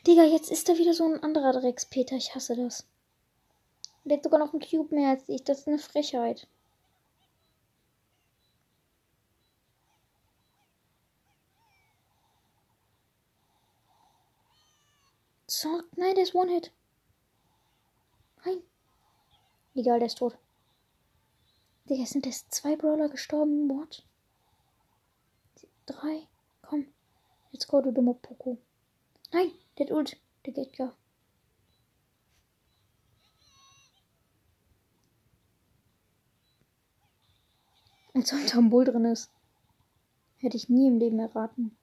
Digga, 0.07 0.23
jetzt 0.23 0.49
ist 0.49 0.69
da 0.69 0.77
wieder 0.77 0.93
so 0.93 1.03
ein 1.03 1.21
anderer 1.21 1.51
Dreckspeter. 1.51 2.15
Ich 2.15 2.33
hasse 2.33 2.55
das. 2.55 2.87
Der 4.05 4.17
hat 4.17 4.23
sogar 4.23 4.39
noch 4.39 4.53
einen 4.53 4.61
Cube 4.61 4.95
mehr 4.95 5.09
als 5.09 5.27
ich. 5.27 5.43
Das 5.43 5.59
ist 5.59 5.67
eine 5.67 5.77
Frechheit. 5.77 6.47
So, 15.47 15.83
nein, 15.97 16.15
der 16.15 16.23
ist 16.23 16.33
One-Hit. 16.33 16.71
Nein. 18.45 18.63
Egal, 19.75 19.99
der 19.99 20.07
ist 20.07 20.17
tot. 20.17 20.37
Digga, 21.89 22.05
sind 22.05 22.25
jetzt 22.25 22.53
zwei 22.53 22.75
Brawler 22.75 23.09
gestorben? 23.09 23.69
What? 23.69 24.05
Drei. 25.85 26.27
Komm. 26.61 26.87
Let's 27.51 27.67
go, 27.67 27.81
du 27.81 27.91
dummer 27.91 28.13
Poko. 28.13 28.57
Nein, 29.31 29.51
der 29.77 29.87
hat 29.87 29.93
Ult. 29.93 30.17
Der 30.45 30.53
geht 30.53 30.75
gar. 30.77 30.95
Als 38.13 38.33
ob 38.33 38.39
da 38.47 38.57
ein 38.57 38.69
Bull 38.69 38.85
drin 38.85 39.05
ist. 39.05 39.31
Hätte 40.37 40.57
ich 40.57 40.69
nie 40.69 40.87
im 40.87 40.97
Leben 40.97 41.19
erraten. 41.19 41.77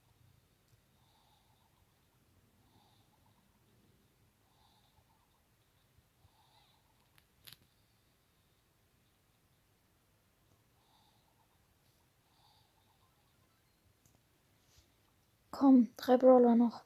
Komm, 15.58 15.88
drei 15.96 16.16
Brawler 16.16 16.54
noch. 16.54 16.84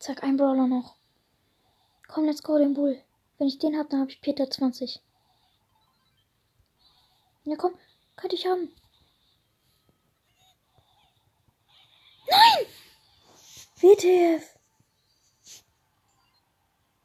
Zack, 0.00 0.24
ein 0.24 0.36
Brawler 0.36 0.66
noch. 0.66 0.96
Komm, 2.08 2.24
let's 2.24 2.42
go, 2.42 2.58
den 2.58 2.74
Bull. 2.74 3.00
Wenn 3.38 3.46
ich 3.46 3.60
den 3.60 3.78
hab, 3.78 3.90
dann 3.90 4.00
habe 4.00 4.10
ich 4.10 4.20
Peter 4.20 4.50
20. 4.50 5.00
Ja, 7.44 7.54
komm, 7.56 7.74
könnte 8.16 8.34
ich 8.34 8.44
haben. 8.44 8.74
Nein! 12.28 12.66
WTF! 13.76 14.58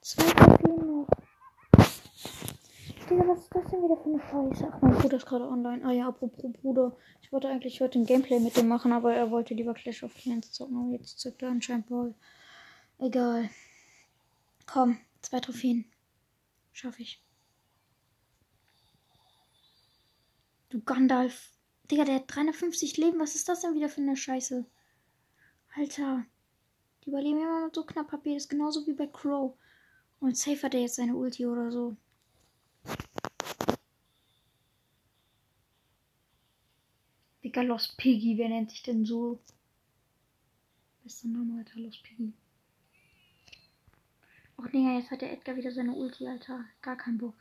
Zwei. 0.02 0.64
Digga, 3.15 3.30
was 3.30 3.43
ist 3.43 3.56
das 3.56 3.71
denn 3.71 3.82
wieder 3.82 3.95
für 3.95 4.10
eine 4.10 4.19
Scheiße? 4.19 4.69
Ach, 4.73 4.82
mein 4.82 4.97
Bruder 4.97 5.15
ist 5.15 5.25
gerade 5.25 5.47
online. 5.47 5.86
Ah 5.86 5.91
ja, 5.93 6.10
apropos 6.10 6.51
Bruder. 6.51 6.97
Ich 7.21 7.32
wollte 7.32 7.47
eigentlich 7.47 7.80
heute 7.80 7.97
ein 7.97 8.06
Gameplay 8.06 8.41
mit 8.41 8.58
dem 8.58 8.67
machen, 8.67 8.91
aber 8.91 9.13
er 9.13 9.32
wollte 9.32 9.54
lieber 9.54 9.73
Clash 9.73 10.04
of 10.04 10.13
Clans 10.15 10.51
zocken. 10.51 10.75
Aber 10.75 10.91
jetzt 10.91 11.17
zockt 11.19 11.41
er 11.41 11.49
anscheinend 11.49 11.88
Ball. 11.88 12.13
Egal. 12.99 13.49
Komm, 14.65 14.97
zwei 15.21 15.39
Trophäen. 15.39 15.86
Schaffe 16.73 17.04
ich. 17.04 17.23
Du 20.67 20.82
Gandalf. 20.82 21.54
Digga, 21.89 22.04
der 22.04 22.15
hat 22.15 22.23
350 22.28 22.97
Leben. 22.97 23.21
Was 23.21 23.36
ist 23.36 23.47
das 23.47 23.62
denn 23.62 23.75
wieder 23.75 23.88
für 23.88 24.01
eine 24.01 24.17
Scheiße? 24.17 24.65
Alter. 25.78 26.25
Die 27.06 27.12
überleben 27.12 27.39
immer 27.39 27.69
so 27.71 27.86
knapp 27.86 28.12
HP. 28.12 28.34
Das 28.34 28.43
ist 28.43 28.49
genauso 28.49 28.86
wie 28.86 28.93
bei 28.93 29.08
Crow. 29.08 29.54
Und 30.19 30.36
Safe 30.36 30.62
hat 30.63 30.73
er 30.73 30.82
jetzt 30.82 30.95
seine 30.95 31.15
Ulti 31.15 31.45
oder 31.45 31.71
so. 31.71 31.95
Digga, 37.43 37.62
Lost 37.62 37.98
Piggy. 37.98 38.38
Wer 38.38 38.50
nennt 38.50 38.71
sich 38.71 38.84
denn 38.84 39.06
so? 39.06 39.39
Bester 41.04 41.28
Name, 41.28 41.60
Alter. 41.60 41.80
Lost 41.80 42.04
Piggy. 42.04 42.34
Och, 44.58 44.67
Digga, 44.67 44.98
jetzt 44.98 45.12
hat 45.12 45.21
der 45.21 45.32
Edgar 45.32 45.56
wieder 45.56 45.71
seine 45.71 45.93
Ulti, 45.93 46.28
Alter. 46.28 46.65
Gar 46.82 46.98
kein 46.98 47.17
Bock. 47.17 47.36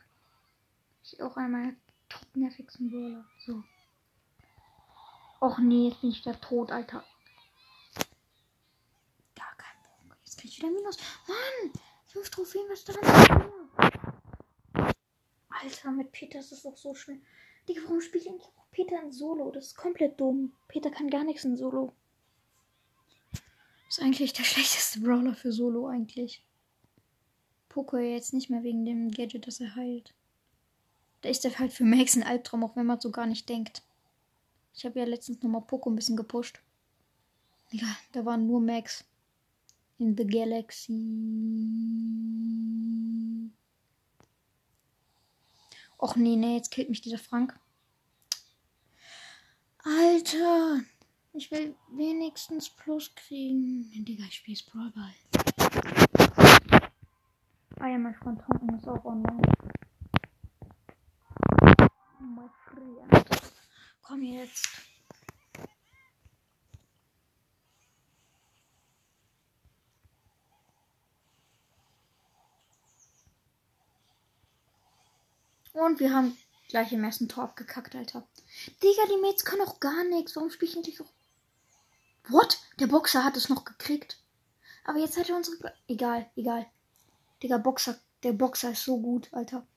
Ich 1.03 1.21
auch 1.21 1.37
einmal 1.37 1.75
top 2.09 2.35
nervigsten 2.35 2.89
Brawler. 2.89 3.25
So. 3.45 3.63
Och 5.39 5.59
nee, 5.59 5.89
jetzt 5.89 6.01
bin 6.01 6.11
ich 6.11 6.25
wieder 6.25 6.39
tot, 6.39 6.71
Alter. 6.71 7.03
Gar 9.35 9.55
kein 9.57 10.07
Bock. 10.07 10.17
Jetzt 10.23 10.37
krieg 10.37 10.51
ich 10.51 10.57
wieder 10.59 10.71
Minus. 10.71 10.97
Mann! 11.27 11.73
Fünf 12.05 12.29
Trophäen, 12.29 12.65
was 12.69 12.85
daran? 12.85 13.51
Alter, 15.65 15.91
mit 15.91 16.11
Peter 16.11 16.39
ist 16.39 16.51
das 16.51 16.61
doch 16.61 16.77
so 16.77 16.93
schwer. 16.93 17.17
Digga, 17.67 17.81
warum 17.83 17.99
spielt 17.99 18.27
eigentlich 18.27 18.47
Peter 18.71 19.01
in 19.01 19.11
Solo? 19.11 19.49
Das 19.51 19.67
ist 19.67 19.75
komplett 19.75 20.19
dumm. 20.19 20.53
Peter 20.67 20.91
kann 20.91 21.09
gar 21.09 21.23
nichts 21.23 21.43
in 21.43 21.57
Solo. 21.57 21.91
Ist 23.89 24.01
eigentlich 24.01 24.33
der 24.33 24.43
schlechteste 24.51 24.99
Brawler 24.99 25.33
für 25.33 25.51
Solo 25.51 25.87
eigentlich. 25.87 26.43
Poco 27.69 27.97
jetzt 27.97 28.33
nicht 28.33 28.49
mehr 28.49 28.63
wegen 28.63 28.85
dem 28.85 29.09
Gadget, 29.09 29.47
das 29.47 29.59
er 29.59 29.75
heilt. 29.75 30.13
Da 31.21 31.29
ist 31.29 31.43
er 31.43 31.57
halt 31.57 31.73
für 31.73 31.83
Max 31.83 32.15
ein 32.15 32.23
Albtraum, 32.23 32.63
auch 32.63 32.75
wenn 32.75 32.85
man 32.85 33.01
so 33.01 33.09
gar 33.09 33.25
nicht 33.25 33.49
denkt. 33.49 33.81
Ich 34.75 34.85
habe 34.85 34.99
ja 34.99 35.05
letztens 35.05 35.41
nochmal 35.41 35.61
Poco 35.61 35.89
ein 35.89 35.95
bisschen 35.95 36.15
gepusht. 36.15 36.61
Digga, 37.73 37.87
da 38.11 38.23
waren 38.23 38.45
nur 38.45 38.61
Max. 38.61 39.03
In 39.97 40.15
the 40.15 40.27
Galaxy. 40.27 40.93
Och 46.05 46.17
nee, 46.17 46.35
nee, 46.35 46.57
jetzt 46.57 46.69
killt 46.69 46.89
mich 46.89 47.01
dieser 47.01 47.17
Frank. 47.17 47.59
Alter! 49.79 50.81
Ich 51.33 51.49
will 51.49 51.75
wenigstens 51.89 52.69
Plus 52.69 53.15
kriegen. 53.15 53.89
Digga, 54.05 54.23
ich 54.25 54.35
spiele 54.35 54.59
Brawlball. 54.71 55.15
Ah 57.79 57.87
ja, 57.87 57.97
mein 57.97 58.13
Freund 58.13 58.39
Tonken 58.39 58.77
ist 58.77 58.87
auch 58.87 59.03
online. 59.03 59.41
Mein 62.19 62.51
Freund. 62.67 63.41
Komm 64.03 64.21
jetzt. 64.21 64.67
Und 75.75 75.99
wir 75.99 76.13
haben 76.13 76.37
gleich 76.69 76.93
im 76.93 77.03
ersten 77.03 77.27
Tor 77.27 77.43
abgekackt, 77.43 77.95
Alter. 77.95 78.25
Digga, 78.81 79.03
die 79.09 79.21
Mates 79.21 79.43
können 79.43 79.67
auch 79.67 79.81
gar 79.81 80.05
nichts. 80.05 80.33
Warum 80.35 80.49
spiele 80.49 80.71
ich 80.71 80.77
nicht 80.77 80.97
so? 80.97 81.05
What? 82.29 82.59
Der 82.79 82.87
Boxer 82.87 83.25
hat 83.25 83.35
es 83.35 83.49
noch 83.49 83.65
gekriegt. 83.65 84.17
Aber 84.85 84.99
jetzt 84.99 85.17
hat 85.17 85.29
er 85.29 85.35
unsere. 85.35 85.73
Egal, 85.89 86.29
egal. 86.37 86.65
Digga, 87.43 87.57
Boxer. 87.57 87.99
Der 88.23 88.31
Boxer 88.31 88.71
ist 88.71 88.85
so 88.85 89.01
gut, 89.01 89.27
Alter. 89.33 89.67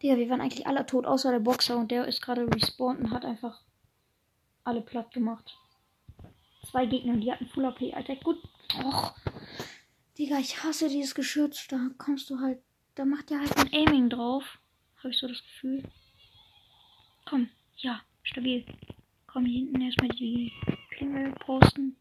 Digga, 0.00 0.16
wir 0.16 0.30
waren 0.30 0.40
eigentlich 0.40 0.68
alle 0.68 0.86
tot, 0.86 1.04
außer 1.04 1.32
der 1.32 1.40
Boxer. 1.40 1.76
Und 1.78 1.90
der 1.90 2.06
ist 2.06 2.22
gerade 2.22 2.46
respawned 2.46 3.00
und 3.00 3.10
hat 3.10 3.24
einfach 3.24 3.60
alle 4.62 4.82
platt 4.82 5.12
gemacht. 5.12 5.58
Zwei 6.70 6.86
Gegner, 6.86 7.16
die 7.16 7.32
hatten 7.32 7.48
Full 7.48 7.66
AP, 7.66 7.92
Alter. 7.92 8.14
Gut. 8.16 8.40
Och. 8.84 9.14
Digga, 10.16 10.38
ich 10.38 10.62
hasse 10.62 10.88
dieses 10.88 11.16
Geschütz. 11.16 11.66
Da 11.66 11.90
kommst 11.98 12.30
du 12.30 12.38
halt. 12.38 12.62
Da 12.94 13.04
macht 13.04 13.30
der 13.30 13.40
halt 13.40 13.56
ein 13.56 13.72
Aiming 13.72 14.08
drauf. 14.08 14.60
Habe 15.04 15.12
ich 15.12 15.20
so 15.20 15.28
das 15.28 15.42
Gefühl. 15.42 15.82
Komm. 17.26 17.50
Ja, 17.76 18.00
stabil. 18.22 18.64
Komm, 19.26 19.44
hier 19.44 19.58
hinten 19.58 19.82
erstmal 19.82 20.08
die 20.08 20.50
Klingel 20.92 21.32
posten. 21.40 21.96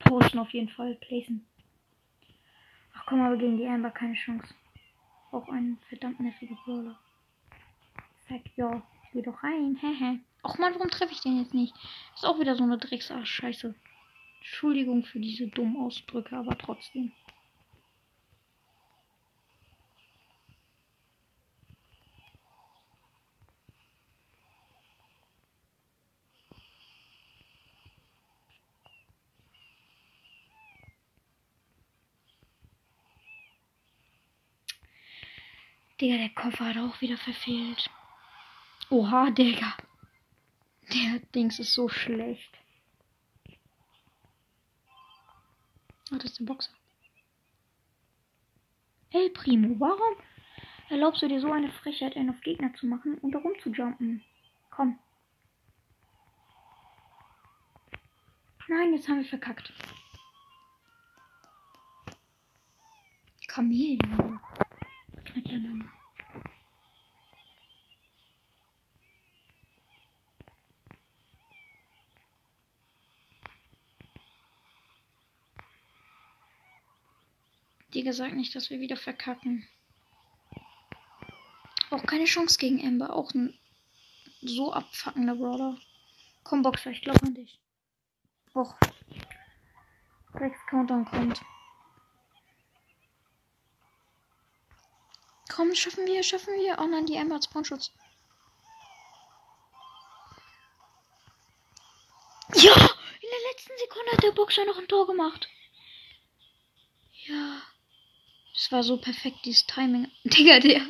Posten 0.00 0.40
auf 0.40 0.50
jeden 0.50 0.68
Fall. 0.68 0.96
Placen. 0.96 1.46
Ach 2.94 3.06
komm, 3.06 3.20
aber 3.20 3.36
gegen 3.36 3.58
die 3.58 3.68
Amber 3.68 3.92
keine 3.92 4.14
Chance. 4.14 4.52
Auch 5.30 5.48
ein 5.50 5.78
verdammt 5.88 6.18
nerviger 6.18 6.56
Brawler. 6.64 6.98
Zack, 8.26 8.42
ja. 8.56 8.82
Ich 9.04 9.10
geh 9.12 9.22
doch 9.22 9.40
rein. 9.44 9.76
Hehe. 9.80 10.18
Ach 10.42 10.58
man, 10.58 10.74
warum 10.74 10.90
treffe 10.90 11.12
ich 11.12 11.20
den 11.20 11.38
jetzt 11.38 11.54
nicht? 11.54 11.76
Ist 12.16 12.26
auch 12.26 12.40
wieder 12.40 12.56
so 12.56 12.64
eine 12.64 12.76
Drecksarsch-Scheiße. 12.78 13.72
Entschuldigung 14.40 15.04
für 15.04 15.20
diese 15.20 15.46
dummen 15.46 15.76
Ausdrücke, 15.76 16.36
aber 16.36 16.58
trotzdem. 16.58 17.12
Digga, 36.00 36.18
der 36.18 36.28
Koffer 36.30 36.66
hat 36.66 36.76
auch 36.76 37.00
wieder 37.00 37.16
verfehlt. 37.16 37.90
Oha, 38.90 39.30
Digga. 39.30 39.74
Der 40.92 41.20
Dings 41.34 41.58
ist 41.58 41.72
so 41.72 41.88
schlecht. 41.88 42.52
Oh, 46.12 46.16
das 46.16 46.26
ist 46.26 46.40
der 46.40 46.44
Boxer. 46.44 46.72
Hey 49.08 49.30
Primo, 49.30 49.74
warum 49.80 50.16
erlaubst 50.90 51.22
du 51.22 51.28
dir 51.28 51.40
so 51.40 51.50
eine 51.50 51.72
Frechheit, 51.72 52.16
einen 52.16 52.30
auf 52.30 52.40
Gegner 52.42 52.74
zu 52.74 52.86
machen 52.86 53.18
und 53.18 53.32
da 53.32 53.38
rumzujumpen? 53.38 54.22
Komm. 54.70 54.98
Nein, 58.68 58.92
jetzt 58.92 59.08
haben 59.08 59.18
wir 59.18 59.28
verkackt. 59.28 59.72
Kamel. 63.48 63.98
Miteinander. 65.46 65.86
Digga, 77.94 78.12
sag 78.12 78.34
nicht, 78.34 78.54
dass 78.54 78.70
wir 78.70 78.80
wieder 78.80 78.96
verkacken. 78.96 79.66
Auch 81.90 82.04
keine 82.04 82.24
Chance 82.24 82.58
gegen 82.58 82.80
Ember. 82.80 83.14
Auch 83.14 83.32
ein 83.32 83.56
so 84.42 84.72
abfuckender 84.72 85.36
Brawler. 85.36 85.78
Komm, 86.42 86.62
Boxer, 86.62 86.90
ich 86.90 87.02
glaube 87.02 87.22
an 87.22 87.34
dich. 87.34 87.58
Och. 88.54 88.74
Rex 90.34 90.58
Countdown 90.66 91.04
kommt. 91.04 91.40
Komm, 95.48 95.74
schaffen 95.74 96.06
wir, 96.06 96.22
schaffen 96.22 96.54
wir. 96.54 96.76
Oh 96.80 96.86
nein, 96.86 97.06
die 97.06 97.14
Ember 97.14 97.36
hat 97.36 97.44
Spawnschutz. 97.44 97.92
Ja! 102.54 102.74
In 102.74 103.30
der 103.32 103.50
letzten 103.52 103.72
Sekunde 103.78 104.12
hat 104.12 104.22
der 104.22 104.32
Boxer 104.32 104.64
noch 104.64 104.78
ein 104.78 104.88
Tor 104.88 105.06
gemacht. 105.06 105.48
Ja. 107.26 107.62
Das 108.54 108.72
war 108.72 108.82
so 108.82 108.96
perfekt, 108.96 109.38
dieses 109.44 109.66
Timing. 109.66 110.10
Digga, 110.24 110.60
der 110.60 110.80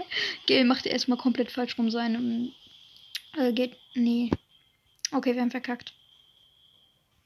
Gale 0.46 0.64
machte 0.64 0.88
erstmal 0.88 1.18
komplett 1.18 1.50
falsch 1.50 1.76
rum 1.78 1.90
seinem. 1.90 2.52
Äh, 3.36 3.52
geht. 3.52 3.76
Nee. 3.94 4.30
Okay, 5.12 5.34
wir 5.34 5.42
haben 5.42 5.50
verkackt. 5.50 5.92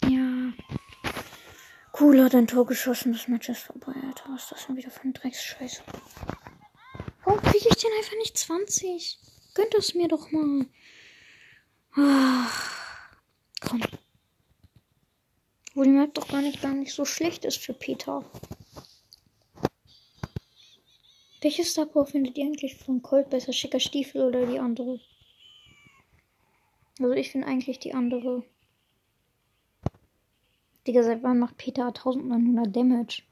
Ja. 0.05 0.53
Cool 1.99 2.23
hat 2.23 2.35
ein 2.35 2.47
Tor 2.47 2.67
geschossen, 2.67 3.13
das 3.13 3.29
Match 3.29 3.49
ist 3.49 3.63
vorbei, 3.63 3.93
Alter. 4.07 4.25
Was 4.31 4.45
ist 4.45 4.53
das 4.53 4.67
denn 4.67 4.77
wieder 4.77 4.91
für 4.91 5.03
ein 5.03 5.13
Drecksscheiße? 5.13 5.83
Warum 7.31 7.45
kriege 7.45 7.69
ich 7.71 7.77
den 7.77 7.93
einfach 7.97 8.17
nicht 8.17 8.37
20? 8.37 9.17
Gönnt 9.55 9.73
es 9.77 9.95
mir 9.95 10.09
doch 10.09 10.33
mal. 10.33 10.67
Ach, 11.95 13.23
komm. 13.61 13.81
Wo 15.75 15.85
die 15.85 15.91
Map 15.91 16.13
doch 16.15 16.27
gar 16.27 16.43
nicht, 16.43 16.61
gar 16.61 16.75
nicht 16.75 16.93
so 16.93 17.05
schlecht 17.05 17.45
ist 17.45 17.59
für 17.59 17.73
Peter. 17.73 18.29
Welche 21.41 21.63
Star 21.63 21.87
Power 21.87 22.05
findet 22.05 22.37
ihr 22.37 22.47
eigentlich 22.47 22.75
von 22.75 23.01
Colt 23.01 23.31
besser? 23.31 23.53
Schicker 23.53 23.79
Stiefel 23.79 24.23
oder 24.23 24.45
die 24.45 24.59
andere? 24.59 24.99
Also 26.99 27.13
ich 27.13 27.31
finde 27.31 27.47
eigentlich 27.47 27.79
die 27.79 27.95
andere. 27.95 28.43
Digga, 30.85 31.05
seit 31.05 31.23
wann 31.23 31.39
macht 31.39 31.59
Peter 31.59 31.87
1900 31.87 32.75
Damage? 32.75 33.23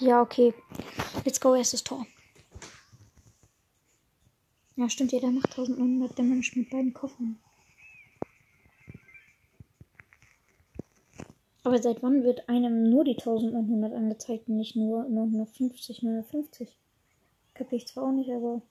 Ja, 0.00 0.22
okay. 0.22 0.54
Let's 1.24 1.40
go, 1.40 1.54
erstes 1.56 1.82
Tor. 1.82 2.06
Ja, 4.76 4.88
stimmt 4.88 5.10
ja, 5.10 5.18
der 5.18 5.30
macht 5.30 5.50
1900 5.58 6.16
Damage 6.16 6.52
mit 6.54 6.70
beiden 6.70 6.94
Koffern. 6.94 7.40
Aber 11.64 11.82
seit 11.82 12.00
wann 12.02 12.22
wird 12.22 12.48
einem 12.48 12.88
nur 12.88 13.02
die 13.02 13.18
1900 13.18 13.92
angezeigt 13.92 14.48
und 14.48 14.56
nicht 14.56 14.76
nur 14.76 15.02
950, 15.08 16.02
950? 16.02 16.78
Kapiere 17.54 17.76
ich 17.76 17.88
zwar 17.88 18.04
auch 18.04 18.12
nicht, 18.12 18.30
aber. 18.30 18.62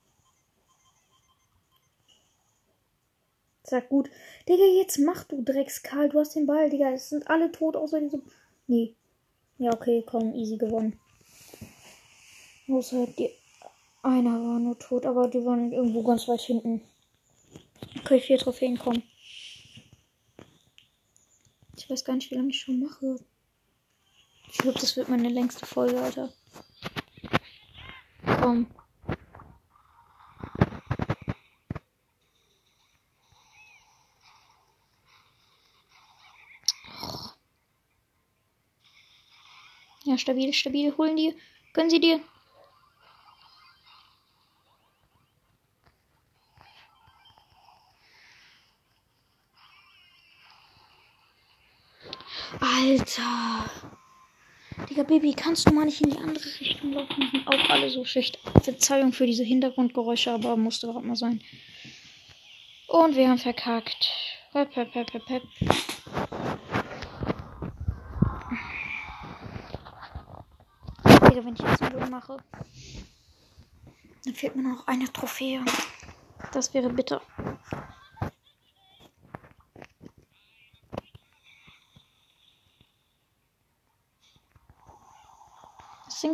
Sag 3.64 3.90
gut. 3.90 4.10
Digga, 4.48 4.64
jetzt 4.64 4.98
mach 4.98 5.26
du 5.26 5.44
Dreckskarl. 5.44 6.08
Du 6.08 6.20
hast 6.20 6.38
den 6.38 6.46
Ball, 6.46 6.70
Digga. 6.70 6.92
Es 6.92 7.10
sind 7.10 7.30
alle 7.30 7.52
tot, 7.52 7.76
außer 7.76 8.00
diesem. 8.00 8.22
Nee. 8.68 8.96
Ja, 9.58 9.74
okay, 9.74 10.06
komm, 10.08 10.34
easy 10.34 10.56
gewonnen. 10.56 10.98
Außer 12.70 13.08
die. 13.08 13.32
Einer 14.04 14.32
war 14.32 14.60
nur 14.60 14.78
tot, 14.78 15.06
aber 15.06 15.28
die 15.28 15.44
waren 15.44 15.72
irgendwo 15.72 16.04
ganz 16.04 16.28
weit 16.28 16.42
hinten. 16.42 16.82
Okay, 18.00 18.20
vier 18.22 18.38
Trophäen 18.38 18.78
kommen. 18.78 19.04
Ich 21.76 21.90
weiß 21.90 22.06
gar 22.06 22.16
nicht, 22.16 22.32
wie 22.32 22.36
lange 22.36 22.50
ich 22.50 22.60
schon 22.60 22.80
mache. 22.80 23.18
Ich 24.50 24.58
glaube, 24.60 24.80
das 24.80 24.96
wird 24.96 25.10
meine 25.10 25.30
längste 25.30 25.66
Folge, 25.66 26.02
Alter. 26.02 26.32
Komm. 28.42 28.68
Ja, 40.06 40.18
stabil, 40.18 40.54
stabil. 40.54 40.96
Holen 40.98 41.18
die. 41.18 41.36
Können 41.74 41.90
sie 41.90 42.00
dir. 42.00 42.22
Alter. 52.60 53.70
Digga, 54.90 55.04
Baby, 55.04 55.34
kannst 55.34 55.68
du 55.68 55.74
mal 55.74 55.86
nicht 55.86 56.02
in 56.02 56.12
die 56.12 56.18
andere 56.18 56.46
Richtung 56.60 56.94
laufen? 56.94 57.30
Sind 57.32 57.48
auch 57.48 57.70
alle 57.70 57.90
so 57.90 58.06
schlecht. 58.06 58.40
Verzeihung 58.62 59.12
für 59.12 59.26
diese 59.26 59.44
Hintergrundgeräusche, 59.44 60.32
aber 60.32 60.56
musste 60.56 60.88
gerade 60.88 61.06
mal 61.06 61.16
sein. 61.16 61.42
Und 62.88 63.16
wir 63.16 63.28
haben 63.30 63.38
verkackt. 63.38 64.10
Hep, 64.54 64.76
hep, 64.76 64.94
hep, 64.94 65.14
hep, 65.14 65.30
hep. 65.30 65.44
Digga, 71.04 71.46
wenn 71.46 71.54
ich 71.54 71.60
jetzt 71.60 71.82
einen 71.82 71.94
Boden 71.94 72.12
mache, 72.12 72.38
dann 74.24 74.36
fehlt 74.36 74.56
mir 74.56 74.64
noch 74.64 74.88
eine 74.88 75.12
Trophäe. 75.12 75.66
Das 76.54 76.74
wäre 76.74 76.90
bitter. 76.90 77.22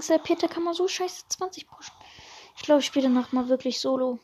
Singsel 0.04 0.20
Peter 0.20 0.49
kann 0.49 0.64
man 0.64 0.74
so 0.74 0.86
scheiße 0.86 1.30
20 1.30 1.66
pushen. 1.66 1.93
Ich 2.58 2.64
glaube, 2.64 2.82
ich 2.82 2.86
spiele 2.86 3.08
danach 3.08 3.32
mal 3.32 3.47
wirklich 3.47 3.80
solo. 3.80 4.20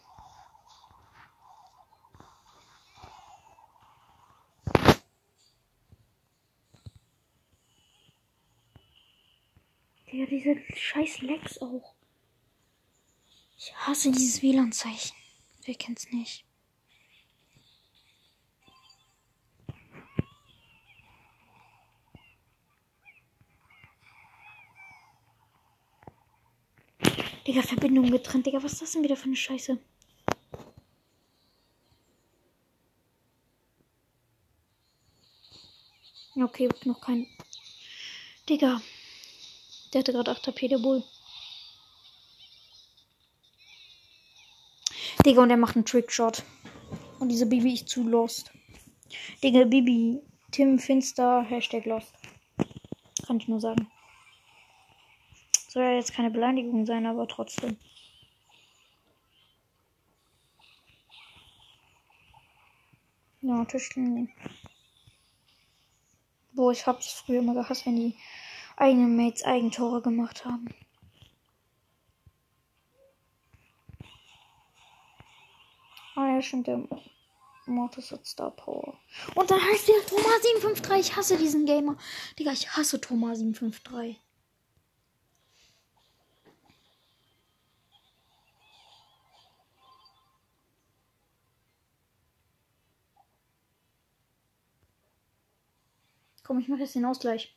Ja, 10.12 10.26
diese 10.26 10.58
scheiß 10.76 11.22
Lex 11.22 11.62
auch. 11.62 11.96
Ich 13.58 13.74
hasse 13.78 14.12
dieses 14.12 14.42
WLAN-Zeichen. 14.42 15.16
Wer 15.64 15.76
kennt's 15.76 16.12
nicht? 16.12 16.49
Digga, 27.50 27.64
Verbindung 27.64 28.12
getrennt. 28.12 28.46
Digga, 28.46 28.62
was 28.62 28.74
ist 28.74 28.84
das 28.84 28.92
denn 28.92 29.04
wieder 29.04 29.16
für 29.16 29.26
eine 29.26 29.36
Scheiße? 29.36 29.80
Okay, 36.36 36.70
noch 36.86 37.02
kein. 37.02 37.26
Digga. 38.48 38.84
Der 39.92 40.02
hatte 40.02 40.14
gerade 40.14 40.30
8 40.30 40.46
HP, 40.46 40.68
der 40.68 40.78
Bull. 40.78 41.04
Digga, 45.26 45.42
und 45.42 45.50
er 45.50 45.58
macht 45.58 45.76
einen 45.76 45.86
Trickshot. 45.86 46.44
Und 47.18 47.30
diese 47.30 47.48
Bibi 47.48 47.74
ist 47.74 47.90
zu 47.90 48.04
lost. 48.04 48.52
Digga, 49.42 49.64
Bibi. 49.64 50.22
Tim 50.52 50.78
Finster, 50.78 51.42
Hashtag 51.42 51.86
lost. 51.86 52.14
Kann 53.26 53.38
ich 53.38 53.48
nur 53.48 53.60
sagen. 53.60 53.90
Soll 55.70 55.84
ja 55.84 55.92
jetzt 55.92 56.14
keine 56.14 56.32
Beleidigung 56.32 56.88
sein, 56.88 57.06
aber 57.06 57.28
trotzdem. 57.28 57.78
Ja, 63.42 63.64
Tischchen. 63.66 64.32
Boah, 66.54 66.72
ich 66.72 66.88
hab's 66.88 67.14
früher 67.14 67.40
immer 67.40 67.54
gehasst, 67.54 67.86
wenn 67.86 67.98
die 67.98 68.18
eigenen 68.78 69.16
Mates 69.16 69.44
Eigentore 69.44 70.02
gemacht 70.02 70.44
haben. 70.44 70.74
Ah 76.16 76.34
ja, 76.34 76.42
stimmt, 76.42 76.66
der 76.66 76.84
Mortis 77.68 78.12
hat 78.12 78.26
Star 78.26 78.50
Power. 78.50 79.00
Und 79.36 79.52
dann 79.52 79.62
heißt 79.62 79.88
der 79.88 80.04
Thomas 80.08 80.42
753. 80.42 81.12
Ich 81.12 81.16
hasse 81.16 81.38
diesen 81.38 81.68
Gamer. 81.68 81.96
Digga, 82.40 82.54
ich 82.54 82.76
hasse 82.76 83.00
Thomas 83.00 83.38
753. 83.38 84.20
Komm, 96.50 96.58
ich 96.58 96.68
mache 96.68 96.80
jetzt 96.80 96.96
den 96.96 97.06
Ausgleich. 97.06 97.56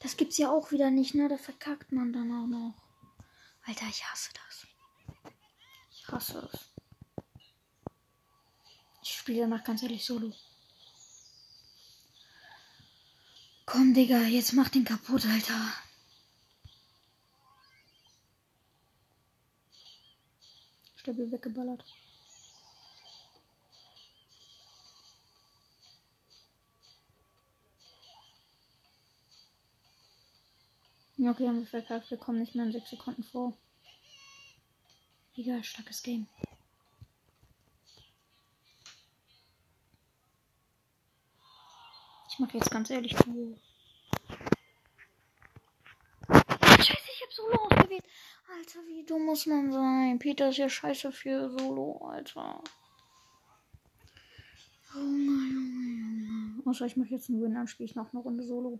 Das 0.00 0.16
gibt's 0.16 0.38
ja 0.38 0.50
auch 0.50 0.72
wieder 0.72 0.90
nicht, 0.90 1.14
ne? 1.14 1.28
Da 1.28 1.38
verkackt 1.38 1.92
man 1.92 2.12
dann 2.12 2.32
auch 2.32 2.48
noch. 2.48 2.74
Alter, 3.64 3.86
ich 3.86 4.04
hasse 4.04 4.30
das. 4.34 4.66
Ich 5.92 6.08
hasse 6.08 6.50
es. 6.52 6.68
Ich 9.04 9.14
spiele 9.14 9.42
danach 9.42 9.62
ganz 9.62 9.84
ehrlich 9.84 10.04
solo. 10.04 10.32
Komm, 13.64 13.94
Digga, 13.94 14.22
jetzt 14.22 14.52
mach 14.52 14.70
den 14.70 14.84
kaputt, 14.84 15.24
Alter. 15.26 15.74
Stabil 20.96 21.30
weggeballert. 21.30 21.84
Ja, 31.24 31.30
okay, 31.30 31.48
haben 31.48 31.60
wir 31.60 31.66
verkackt. 31.66 32.10
Wir 32.10 32.18
kommen 32.18 32.38
nicht 32.38 32.54
mehr 32.54 32.66
in 32.66 32.72
6 32.72 32.90
Sekunden 32.90 33.22
vor. 33.22 33.56
Egal, 35.34 35.64
starkes 35.64 36.02
Game. 36.02 36.28
Ich 42.28 42.38
mache 42.38 42.58
jetzt 42.58 42.70
ganz 42.70 42.90
ehrlich 42.90 43.14
Duo. 43.14 43.56
Scheiße, 46.28 46.92
ich 46.92 47.22
hab 47.22 47.32
Solo 47.32 47.58
ausgewählt. 47.58 48.04
Alter, 48.54 48.80
wie 48.86 49.06
dumm 49.06 49.24
muss 49.24 49.46
man 49.46 49.72
sein? 49.72 50.18
Peter 50.18 50.50
ist 50.50 50.58
ja 50.58 50.68
scheiße 50.68 51.10
für 51.10 51.48
Solo, 51.58 52.06
Alter. 52.06 52.62
Junge, 54.92 55.46
Junge, 55.54 56.26
Junge. 56.26 56.62
Außer 56.66 56.84
ich 56.84 56.98
mache 56.98 57.08
jetzt 57.08 57.30
einen 57.30 57.40
Win, 57.40 57.54
dann 57.54 57.66
spiele 57.66 57.88
ich 57.88 57.94
noch 57.94 58.12
eine 58.12 58.20
Runde 58.20 58.44
Solo. 58.44 58.78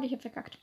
Und 0.00 0.06
ich 0.06 0.12
habe 0.12 0.22
verkackt. 0.22 0.58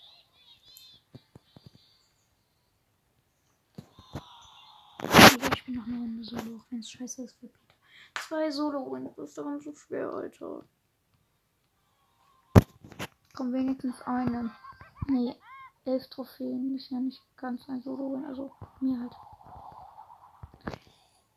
Ich 5.54 5.64
bin 5.64 5.76
noch 5.76 5.86
eine 5.86 5.96
Runde 5.96 6.24
Solo, 6.24 6.58
auch 6.58 6.66
wenn 6.72 6.80
es 6.80 6.90
scheiße 6.90 7.24
ist 7.24 7.36
für 7.36 7.46
Peter. 7.46 7.76
Zwei 8.28 8.50
Solo-Wins, 8.50 9.14
das 9.16 9.30
ist 9.30 9.38
daran 9.38 9.60
so 9.60 9.76
schwer, 9.76 10.10
Alter. 10.10 10.64
Komm, 13.36 13.54
wenigstens 13.54 14.02
einen. 14.02 14.50
Nee, 15.08 15.36
elf 15.86 16.08
Trophäen 16.08 16.76
ist 16.76 16.90
ja 16.90 17.00
nicht 17.00 17.22
ganz 17.36 17.70
ein 17.70 17.84
Solo-Win, 17.84 18.26
also 18.26 18.52
mir 18.82 19.00
halt. 19.00 19.14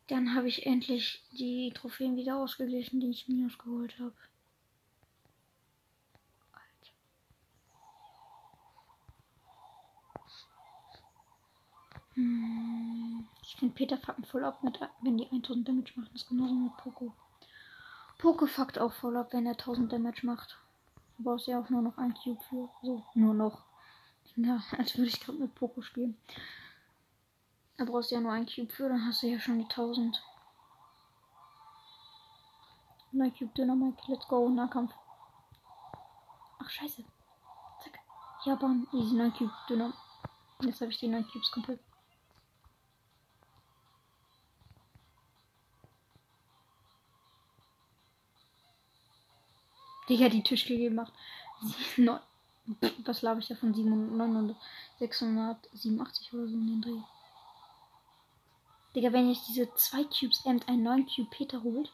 Dann 0.06 0.34
habe 0.34 0.48
ich 0.48 0.64
endlich 0.64 1.22
die 1.32 1.70
Trophäen 1.74 2.16
wieder 2.16 2.38
ausgeglichen, 2.38 3.00
die 3.00 3.10
ich 3.10 3.28
mir 3.28 3.44
ausgeholt 3.44 3.98
habe. 3.98 4.14
Ich 12.14 13.56
finde 13.56 13.74
Peter 13.74 13.98
fucken 13.98 14.24
voll 14.24 14.44
ab, 14.44 14.62
mit, 14.62 14.80
wenn 15.02 15.16
die 15.16 15.30
1000 15.30 15.68
Damage 15.68 15.92
machen. 15.96 16.10
Das 16.12 16.28
genauso 16.28 16.54
mit 16.54 16.76
Poco. 16.76 17.12
Poco 18.18 18.46
fuckt 18.46 18.78
auch 18.78 18.92
voll 18.92 19.16
ab, 19.16 19.32
wenn 19.32 19.46
er 19.46 19.52
1000 19.52 19.92
Damage 19.92 20.26
macht. 20.26 20.58
Du 21.16 21.24
brauchst 21.24 21.46
ja 21.46 21.60
auch 21.60 21.68
nur 21.70 21.82
noch 21.82 21.98
ein 21.98 22.14
Cube 22.14 22.42
für. 22.48 22.68
So, 22.82 23.04
nur 23.14 23.34
noch. 23.34 23.62
Ja, 24.36 24.62
als 24.78 24.96
würde 24.96 25.08
ich 25.08 25.20
gerade 25.20 25.38
mit 25.38 25.54
Poco 25.54 25.82
spielen. 25.82 26.16
Da 27.76 27.84
brauchst 27.84 28.10
du 28.10 28.14
ja 28.16 28.20
nur 28.20 28.32
ein 28.32 28.46
Cube 28.46 28.70
für, 28.72 28.88
dann 28.88 29.06
hast 29.06 29.22
du 29.22 29.26
ja 29.28 29.38
schon 29.38 29.58
die 29.58 29.64
1000. 29.64 30.22
Nein, 33.12 33.34
Cube 33.36 33.52
Dynamite, 33.54 34.02
let's 34.08 34.28
go, 34.28 34.48
Nahkampf. 34.48 34.92
Ach, 36.58 36.70
scheiße. 36.70 37.04
Zack. 37.82 37.98
Ja, 38.44 38.54
bam, 38.54 38.86
easy, 38.92 39.14
9 39.14 39.32
Cube 39.32 39.52
Dynamite. 39.68 39.98
Jetzt 40.62 40.80
habe 40.80 40.90
ich 40.90 40.98
die 40.98 41.08
9 41.08 41.26
Cubes 41.26 41.50
komplett. 41.50 41.80
Digga, 50.10 50.28
die 50.28 50.42
Tischkegel 50.42 50.90
gemacht. 50.90 51.12
Was 53.04 53.22
laber 53.22 53.38
ich 53.38 53.46
da 53.48 53.54
von 53.54 53.72
700, 53.72 54.56
687 54.98 56.34
oder 56.34 56.46
so 56.48 56.54
in 56.54 56.66
den 56.66 56.82
Dreh? 56.82 57.00
Digga, 58.94 59.12
wenn 59.12 59.30
ich 59.30 59.40
diese 59.46 59.72
2 59.72 60.04
Cubes 60.04 60.40
und 60.44 60.68
ein 60.68 60.82
9 60.82 61.06
Cube 61.06 61.30
Peter 61.30 61.62
holt. 61.62 61.92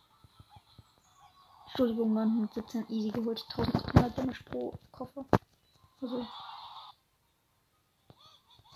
Entschuldigung, 1.66 2.14
917 2.14 2.86
easy 2.88 3.10
geholt. 3.10 3.44
1800 3.50 4.16
Damage 4.16 4.42
pro 4.44 4.78
Koffer. 4.90 5.26
Also. 6.00 6.26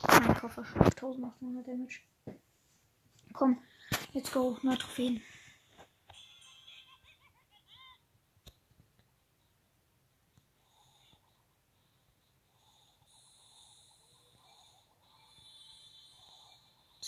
Mein 0.06 0.34
Koffer 0.34 0.64
schon 0.66 0.82
1800 0.82 1.66
Damage. 1.66 2.00
Komm, 3.32 3.62
let's 4.12 4.30
go. 4.30 4.58
Neue 4.62 4.76
Trophäen. 4.76 5.22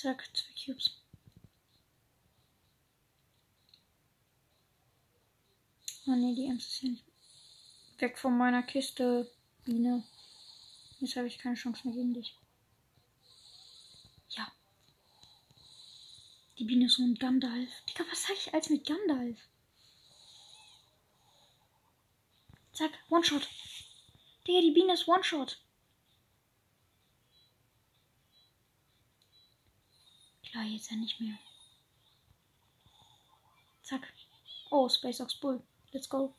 Zack, 0.03 0.29
zwei 0.35 0.53
Cubes. 0.65 0.91
Oh 6.09 6.11
ne, 6.11 6.35
die 6.35 6.47
Ems 6.47 6.67
ist 6.67 6.81
hier 6.81 6.91
nicht. 6.91 7.05
Weg 7.99 8.19
von 8.19 8.37
meiner 8.37 8.65
Kiste, 8.65 9.31
Biene. 9.65 10.03
Jetzt 10.99 11.15
habe 11.15 11.29
ich 11.29 11.39
keine 11.39 11.55
Chance 11.55 11.87
mehr 11.87 11.95
gegen 11.95 12.15
dich. 12.15 12.37
Ja. 14.31 14.51
Die 16.59 16.65
Biene 16.65 16.87
ist 16.87 16.97
so 16.97 17.05
ein 17.05 17.15
Gandalf. 17.15 17.71
Digga, 17.89 18.05
was 18.11 18.25
sag 18.25 18.33
ich 18.33 18.53
als 18.53 18.71
mit 18.71 18.85
Gandalf? 18.85 19.39
Zack, 22.73 22.91
One-Shot. 23.09 23.49
Digga, 24.49 24.63
die 24.63 24.73
Biene 24.73 24.95
ist 24.95 25.07
One-Shot. 25.07 25.61
Klar, 30.53 30.65
jetzt 30.65 30.91
ja 30.91 30.99
nicht 30.99 31.19
mehr. 31.19 31.39
Zack. 33.83 34.13
Oh, 34.71 34.87
Space 34.87 35.23
Ox 35.23 35.35
Bull. 35.35 35.63
Let's 35.93 36.07
go. 36.07 36.35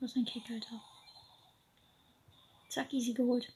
Was 0.00 0.16
ein 0.16 0.24
Kick, 0.24 0.50
Alter. 0.50 0.80
Zack, 2.70 2.94
easy 2.94 3.12
geholt. 3.12 3.52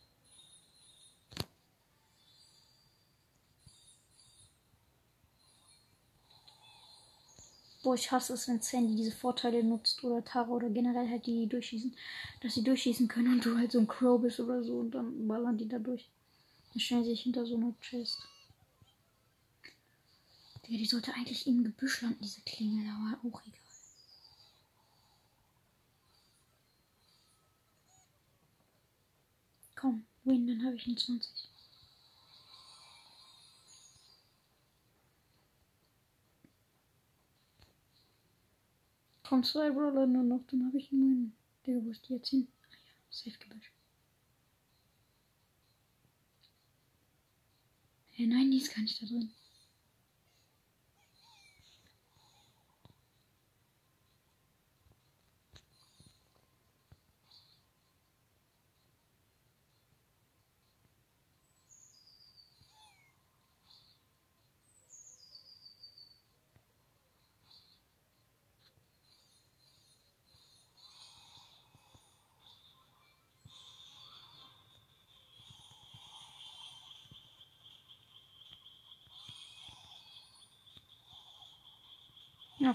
Boah, 7.82 7.94
ich 7.94 8.12
hasse 8.12 8.34
es, 8.34 8.46
wenn 8.48 8.60
Sandy 8.60 8.96
diese 8.96 9.12
Vorteile 9.12 9.64
nutzt 9.64 10.04
oder 10.04 10.22
Tara 10.22 10.50
oder 10.50 10.68
generell 10.68 11.08
halt 11.08 11.24
die, 11.24 11.46
durchschießen, 11.46 11.96
dass 12.42 12.52
sie 12.52 12.64
durchschießen 12.64 13.08
können 13.08 13.32
und 13.32 13.46
du 13.46 13.56
halt 13.56 13.72
so 13.72 13.78
ein 13.78 13.88
Crow 13.88 14.20
bist 14.20 14.40
oder 14.40 14.62
so 14.62 14.80
und 14.80 14.90
dann 14.90 15.26
ballern 15.26 15.56
die 15.56 15.66
da 15.66 15.78
durch. 15.78 16.10
Dann 16.72 16.80
stellen 16.80 17.04
sie 17.04 17.10
sich 17.10 17.22
hinter 17.22 17.46
so 17.46 17.56
einer 17.56 17.74
Chest. 17.80 18.18
Ja, 20.68 20.78
die 20.78 20.86
sollte 20.86 21.12
eigentlich 21.14 21.48
im 21.48 21.64
Gebüsch 21.64 22.00
landen, 22.00 22.22
diese 22.22 22.42
Klingel, 22.42 22.88
aber 22.88 23.18
auch 23.28 23.42
egal. 23.42 23.58
Komm, 29.74 30.04
win, 30.24 30.46
dann 30.46 30.64
habe 30.64 30.76
ich 30.76 30.86
eine 30.86 30.94
20. 30.94 31.48
Komm, 39.24 39.42
zwei 39.42 39.70
Brawler 39.70 40.06
nur 40.06 40.22
noch, 40.22 40.40
dann 40.48 40.66
habe 40.66 40.78
ich 40.78 40.92
einen 40.92 41.02
Win. 41.02 41.32
Digga, 41.66 41.84
wo 41.84 41.90
ist 41.90 42.08
die 42.08 42.14
jetzt 42.14 42.28
hin? 42.28 42.46
Ah 42.68 42.74
ja, 42.74 43.02
safe 43.10 43.79
Hey, 48.20 48.26
nein, 48.26 48.50
die 48.50 48.58
ist 48.58 48.74
gar 48.74 48.82
nicht 48.82 49.00
da 49.00 49.06
drin. 49.06 49.32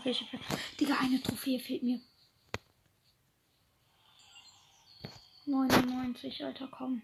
Ich 0.04 0.22
hab. 0.22 0.40
Digga, 0.80 0.98
eine 1.00 1.22
Trophäe 1.22 1.60
fehlt 1.60 1.84
mir. 1.84 2.00
99, 5.46 6.44
Alter, 6.44 6.68
komm. 6.68 7.02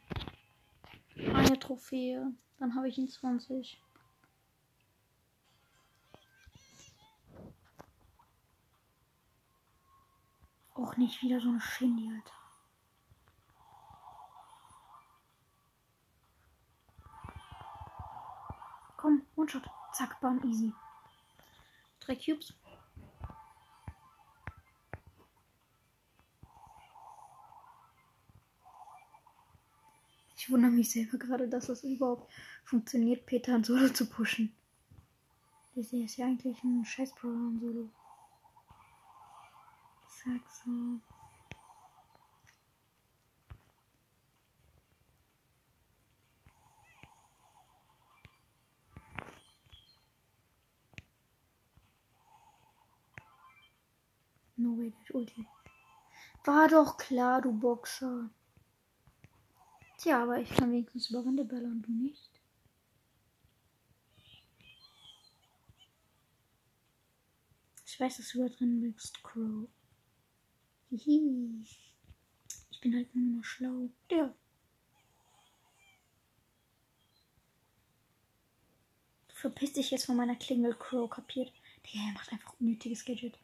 Eine 1.15 1.57
Trophäe. 1.59 2.33
Dann 2.59 2.75
habe 2.75 2.89
ich 2.89 2.97
ihn 2.97 3.07
20. 3.07 3.81
Auch 10.73 10.97
nicht 10.97 11.21
wieder 11.21 11.39
so 11.39 11.49
eine 11.49 11.61
Shindy, 11.61 12.11
Alter. 12.13 12.33
Komm, 18.97 19.25
One-Shot. 19.35 19.63
Zack, 19.93 20.19
bam, 20.21 20.43
easy. 20.43 20.73
Drei 21.99 22.15
Cubes. 22.15 22.53
Wundere 30.51 30.71
mich 30.71 30.91
selber 30.91 31.17
gerade, 31.17 31.47
dass 31.47 31.69
es 31.69 31.83
überhaupt 31.83 32.31
funktioniert, 32.63 33.25
Peter 33.25 33.55
an 33.55 33.63
Solo 33.63 33.89
zu 33.89 34.09
pushen. 34.09 34.53
Das 35.75 35.93
ist 35.93 36.17
ja 36.17 36.25
eigentlich 36.25 36.61
ein 36.63 36.85
scheiß 36.85 37.15
Programm 37.15 37.59
Solo. 37.59 37.89
Sag 40.23 40.41
so. 40.49 40.99
No 54.57 54.77
way, 54.77 54.93
der 55.07 55.15
Ulti. 55.15 55.47
War 56.43 56.67
doch 56.67 56.97
klar, 56.97 57.41
du 57.41 57.51
Boxer. 57.51 58.29
Tja, 60.01 60.23
aber 60.23 60.39
ich 60.39 60.49
kann 60.49 60.71
wenigstens 60.71 61.11
über 61.11 61.23
Wände 61.23 61.45
ballern, 61.45 61.83
du 61.83 61.91
nicht. 61.91 62.31
Ich 67.85 67.99
weiß, 67.99 68.17
dass 68.17 68.31
du 68.31 68.39
da 68.39 68.49
drin 68.49 68.81
bist, 68.81 69.23
Crow. 69.23 69.69
Hihi. 70.89 71.63
Ich 72.71 72.81
bin 72.81 72.95
halt 72.95 73.13
nur 73.13 73.37
noch 73.37 73.43
schlau. 73.43 73.91
Ja. 74.09 74.33
Du 79.27 79.35
verpisst 79.35 79.77
dich 79.77 79.91
jetzt 79.91 80.07
von 80.07 80.15
meiner 80.15 80.35
Klingel, 80.35 80.73
Crow, 80.73 81.07
kapiert? 81.11 81.53
Der 81.93 82.01
macht 82.13 82.31
einfach 82.31 82.55
unnötiges 82.59 83.05
Gadget. 83.05 83.37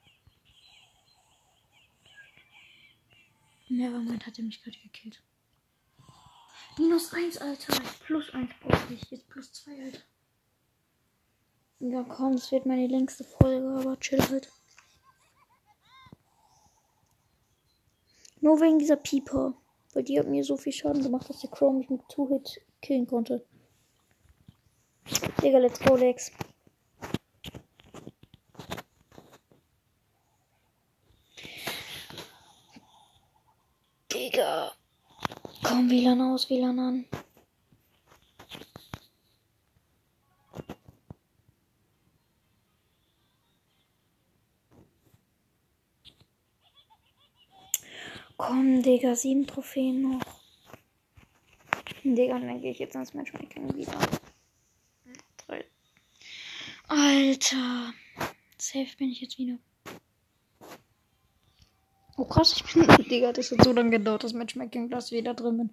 Nevermind 3.69 4.25
hat 4.25 4.39
er 4.39 4.43
mich 4.43 4.63
gerade 4.63 4.79
gekillt. 4.79 5.21
Minus 6.78 7.11
1, 7.13 7.38
Alter. 7.39 7.73
Plus 8.05 8.34
1 8.34 8.51
brauche 8.61 8.93
ich. 8.93 9.09
Jetzt 9.09 9.28
plus 9.30 9.51
2, 9.51 9.71
Alter. 9.71 10.01
Ja, 11.80 12.03
komm, 12.03 12.36
das 12.36 12.51
wird 12.51 12.65
meine 12.65 12.88
längste 12.88 13.23
Folge, 13.23 13.67
aber 13.67 13.99
chill 13.99 14.21
halt. 14.30 14.51
Nur 18.41 18.59
wegen 18.61 18.80
dieser 18.80 18.95
Pieper. 18.95 19.53
Weil 19.93 20.03
die 20.03 20.19
hat 20.19 20.28
mir 20.28 20.43
so 20.43 20.57
viel 20.57 20.73
Schaden 20.73 21.01
gemacht, 21.01 21.30
dass 21.30 21.39
der 21.39 21.49
Chrome 21.49 21.80
mich 21.80 21.89
mit 21.89 22.01
2-Hit 22.01 22.61
killen 22.82 23.07
konnte. 23.07 23.43
Digga, 25.41 25.57
let's 25.57 25.80
go, 25.80 25.95
Lex. 25.95 26.32
Digga. 34.11 34.71
Komm, 35.78 35.91
WLAN 35.91 36.21
aus, 36.21 36.49
WLAN 36.49 36.80
an. 36.80 37.05
Komm, 48.38 48.82
Digga, 48.82 49.15
sieben 49.15 49.45
Trophäen 49.45 50.01
noch. 50.01 50.21
Digga, 52.03 52.39
dann 52.39 52.59
gehe 52.59 52.71
ich 52.71 52.80
jetzt 52.80 52.95
ans 52.95 53.13
Matchmaking 53.13 53.75
wieder. 53.75 53.99
Alter. 56.88 57.93
Safe 58.57 58.97
bin 58.97 59.11
ich 59.11 59.21
jetzt 59.21 59.38
wieder. 59.38 59.59
Oh 62.20 62.26
krass, 62.26 62.53
ich 62.53 62.63
bin. 62.63 62.88
Digga, 63.09 63.32
das 63.32 63.51
hat 63.51 63.63
so 63.63 63.72
lange 63.72 63.91
gedauert, 63.91 64.24
das 64.24 64.34
Matchmaking, 64.34 64.89
dass 64.89 65.11
wieder 65.11 65.36
drin 65.36 65.57
bin. 65.57 65.70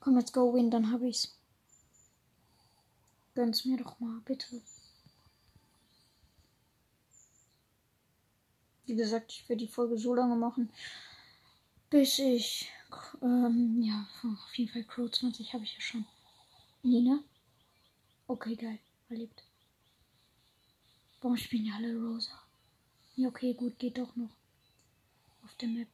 Komm, 0.00 0.16
let's 0.16 0.32
go 0.32 0.52
win, 0.52 0.68
dann 0.70 0.90
hab 0.90 1.02
ich's. 1.02 1.38
Gönn's 3.36 3.64
mir 3.64 3.76
doch 3.78 4.00
mal, 4.00 4.20
bitte. 4.24 4.60
Wie 8.86 8.96
gesagt, 8.96 9.30
ich 9.32 9.48
werde 9.48 9.64
die 9.64 9.72
Folge 9.72 9.96
so 9.96 10.14
lange 10.14 10.34
machen, 10.34 10.68
bis 11.90 12.18
ich, 12.18 12.70
ähm, 13.22 13.80
ja, 13.80 14.06
auf 14.24 14.54
jeden 14.56 14.72
Fall 14.72 14.84
Crow 14.84 15.10
20 15.10 15.54
habe 15.54 15.62
ich 15.62 15.74
ja 15.74 15.80
schon. 15.80 16.04
Nina? 16.82 17.20
Okay, 18.26 18.56
geil. 18.56 18.78
Erlebt. 19.08 19.44
Warum 21.20 21.36
spielen 21.36 21.64
die 21.64 21.70
alle 21.70 21.96
Rosa? 21.96 22.32
Ja, 23.14 23.28
okay, 23.28 23.54
gut, 23.54 23.78
geht 23.78 23.96
doch 23.96 24.14
noch. 24.16 24.30
Auf 25.54 25.58
der 25.58 25.68
Map. 25.68 25.88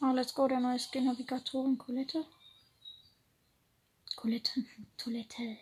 Ah, 0.00 0.03
let's 0.14 0.34
go, 0.34 0.48
der 0.48 0.60
neue 0.60 0.78
Skin 0.78 1.04
Navigatorin 1.04 1.76
Colette. 1.76 2.24
Colette. 4.16 4.64
Toilette. 4.96 5.58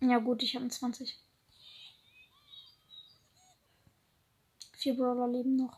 Ja 0.00 0.18
gut, 0.18 0.42
ich 0.42 0.54
habe 0.54 0.68
20. 0.68 1.16
Vier 4.72 4.94
Brawler 4.94 5.28
leben 5.28 5.56
noch. 5.56 5.74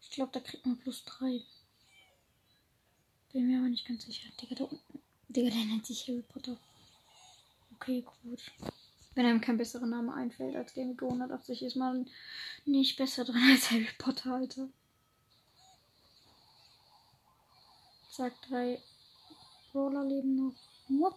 Ich 0.00 0.10
glaube, 0.10 0.32
da 0.32 0.40
kriegt 0.40 0.66
man 0.66 0.78
plus 0.78 1.04
drei. 1.04 1.42
Bin 3.32 3.46
mir 3.46 3.58
aber 3.58 3.68
nicht 3.68 3.86
ganz 3.86 4.04
sicher. 4.04 4.28
Digga, 4.40 4.56
da 4.56 4.64
unten. 4.64 5.02
Digga, 5.28 5.50
der 5.50 5.64
nennt 5.64 5.86
sich 5.86 6.08
Harry 6.08 6.22
Potter. 6.22 6.58
Okay, 7.74 8.04
gut. 8.22 8.40
Wenn 9.16 9.24
einem 9.24 9.40
kein 9.40 9.56
besserer 9.56 9.86
Name 9.86 10.12
einfällt 10.12 10.54
als 10.56 10.74
Gamego 10.74 11.06
180, 11.06 11.62
ist 11.62 11.74
man 11.74 12.06
nicht 12.66 12.98
besser 12.98 13.24
dran 13.24 13.50
als 13.50 13.70
Harry 13.70 13.88
Potter, 13.96 14.34
Alter. 14.34 14.68
Sagt 18.10 18.50
drei 18.50 18.78
Brawler 19.72 20.04
leben 20.04 20.36
noch. 20.36 20.54
Whoop. 20.88 21.16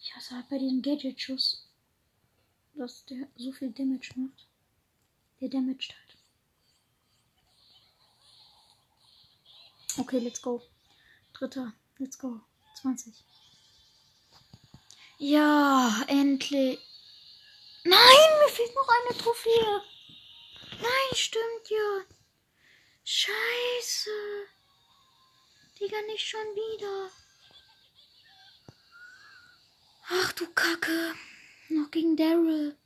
Ich 0.00 0.16
hasse 0.16 0.34
halt 0.34 0.48
bei 0.48 0.56
diesem 0.56 0.80
Gadget-Schuss, 0.80 1.68
dass 2.74 3.04
der 3.04 3.28
so 3.36 3.52
viel 3.52 3.70
Damage 3.70 4.12
macht. 4.16 4.46
Der 5.42 5.50
damaged 5.50 5.94
halt. 5.94 6.16
Okay, 9.98 10.20
let's 10.20 10.40
go. 10.40 10.62
Dritter, 11.34 11.74
let's 11.98 12.18
go. 12.18 12.40
20. 12.80 13.12
Ja, 15.20 16.04
endlich. 16.06 16.78
Nein, 17.82 18.38
mir 18.40 18.48
fehlt 18.50 18.72
noch 18.76 18.88
eine 18.88 19.18
Trophäe. 19.18 19.82
Nein, 20.80 21.16
stimmt 21.16 21.68
ja. 21.68 22.04
Scheiße. 23.04 24.10
Digga, 25.80 25.96
nicht 26.02 26.24
schon 26.24 26.40
wieder. 26.40 27.10
Ach 30.08 30.32
du 30.34 30.46
Kacke. 30.52 31.14
Noch 31.68 31.90
gegen 31.90 32.16
Daryl. 32.16 32.76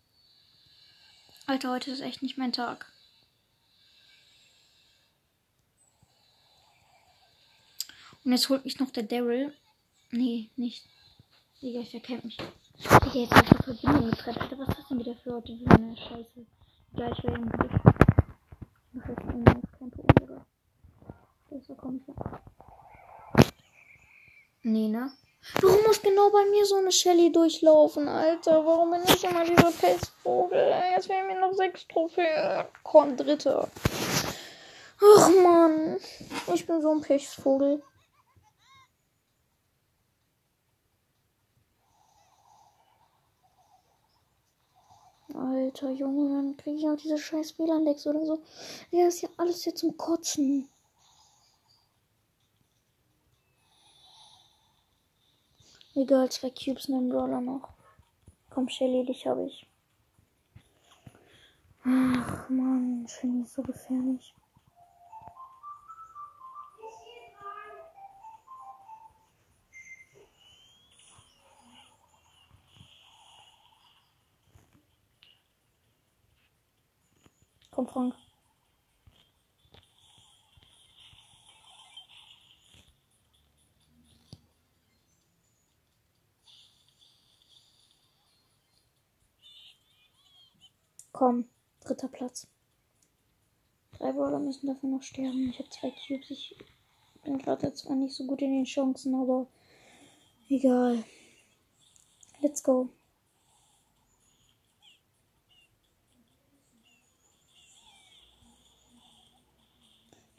Alter, 1.47 1.71
heute 1.71 1.91
ist 1.91 2.01
echt 2.01 2.23
nicht 2.23 2.39
mein 2.39 2.53
Tag. 2.53 2.91
Und 8.25 8.33
jetzt 8.33 8.49
holt 8.49 8.65
mich 8.65 8.79
noch 8.79 8.91
der 8.91 9.03
Daryl. 9.03 9.55
Nee, 10.11 10.49
nicht. 10.57 10.87
Digga, 11.63 11.79
ich 11.79 11.95
erkennt 11.95 12.25
mich. 12.25 12.37
Digga, 12.37 13.19
jetzt 13.21 13.35
habe 13.35 13.45
ich 13.45 13.51
die 13.51 13.77
Verbindung 13.77 14.11
getrennt. 14.11 14.41
Alter, 14.41 14.59
was 14.59 14.69
ist 14.69 14.79
das 14.79 14.89
denn 14.89 14.99
wieder 14.99 15.15
für 15.15 15.31
Leute? 15.31 15.53
Wie 15.53 15.67
eine 15.69 15.97
Scheiße. 15.97 16.45
Egal, 16.93 17.13
ich 17.17 17.23
will 17.23 17.35
im 17.35 17.49
Glück. 17.49 17.71
Mach 18.93 19.09
jetzt 19.09 19.21
irgendwas. 19.21 19.55
Kein 19.79 19.91
Problem, 19.93 20.17
Digga. 20.21 20.47
Deshalb 21.53 21.79
komme 21.79 22.01
ich 22.01 22.07
ja. 22.09 22.15
Nee, 24.65 24.89
ne? 24.89 25.13
Warum 25.61 25.83
muss 25.87 26.03
genau 26.03 26.31
bei 26.31 26.45
mir 26.51 26.65
so 26.67 26.77
eine 26.77 26.91
Shelly 26.91 27.31
durchlaufen, 27.31 28.09
Alter? 28.09 28.67
Warum 28.67 28.91
bin 28.91 29.03
ich 29.05 29.23
immer 29.23 29.45
dieser 29.45 29.71
Pestvogel? 29.71 30.73
Jetzt 30.97 31.07
fehlen 31.07 31.29
mir 31.29 31.39
noch 31.39 31.53
sechs 31.53 31.87
Trophäen. 31.87 32.65
Komm, 32.83 33.17
dritter. 33.17 33.69
Ach 35.01 35.31
man, 35.45 35.99
ich 36.55 36.67
bin 36.67 36.83
so 36.83 36.91
ein 36.91 37.01
Pechvogel. 37.01 37.83
Alter, 45.35 45.91
Junge, 45.91 46.35
dann 46.35 46.57
kriege 46.57 46.79
ich 46.79 46.89
auch 46.89 46.97
diese 46.97 47.19
scheiß 47.19 47.59
WLAN-Lex 47.59 48.07
oder 48.07 48.25
so. 48.27 48.43
Ja, 48.91 49.07
ist 49.07 49.23
ja 49.23 49.29
alles 49.37 49.65
jetzt 49.65 49.81
zum 49.81 49.97
Kotzen. 49.97 50.69
Egal, 55.95 56.31
zwei 56.31 56.51
Cubes 56.51 56.87
und 56.89 56.95
einen 56.95 57.09
Brawler 57.11 57.41
noch. 57.41 57.69
Komm, 58.51 58.69
Shelly, 58.69 59.05
dich 59.05 59.27
habe 59.27 59.45
ich. 59.45 59.67
Ach, 61.85 62.49
Mann, 62.49 63.07
Shelly 63.09 63.43
ist 63.43 63.55
so 63.55 63.63
gefährlich. 63.63 64.35
Komm, 77.73 77.89
Frank. 77.89 78.15
Komm, 91.13 91.49
dritter 91.81 92.09
Platz. 92.09 92.47
Drei 93.93 94.13
Brawler 94.13 94.39
müssen 94.39 94.67
dafür 94.67 94.91
noch 94.91 95.03
sterben. 95.03 95.49
Ich 95.49 95.59
habe 95.59 95.71
zwei 95.71 95.91
Cubes. 95.93 96.31
Ich 96.31 96.57
bin 97.23 97.39
gerade 97.39 97.73
zwar 97.73 97.97
nicht 97.97 98.15
so 98.15 98.27
gut 98.27 98.43
in 98.43 98.53
den 98.53 98.65
Chancen, 98.65 99.15
aber 99.15 99.47
egal. 100.49 101.05
Let's 102.41 102.63
go. 102.63 102.91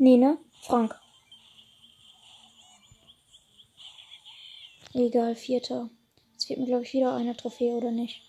Nee, 0.03 0.17
ne? 0.17 0.37
Frank. 0.63 0.99
Egal, 4.93 5.33
vierter. 5.33 5.89
Jetzt 6.33 6.47
fehlt 6.47 6.59
mir, 6.59 6.65
glaube 6.65 6.83
ich, 6.83 6.91
wieder 6.91 7.15
eine 7.15 7.37
Trophäe, 7.37 7.71
oder 7.71 7.89
nicht? 7.89 8.21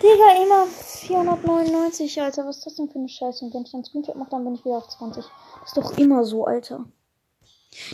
Digga, 0.00 0.40
immer 0.40 0.66
499, 0.68 2.22
Alter. 2.22 2.46
Was 2.46 2.58
ist 2.58 2.66
das 2.66 2.74
denn 2.76 2.88
für 2.88 3.00
eine 3.00 3.08
Scheiße? 3.08 3.44
Und 3.44 3.52
wenn 3.52 3.64
ich 3.64 3.72
dann 3.72 3.84
Screenshot 3.84 4.14
mache, 4.14 4.30
dann 4.30 4.44
bin 4.44 4.54
ich 4.54 4.64
wieder 4.64 4.76
auf 4.76 4.86
20. 4.86 5.24
Das 5.24 5.66
ist 5.66 5.76
doch 5.76 5.98
immer 5.98 6.24
so, 6.24 6.44
Alter. 6.44 6.86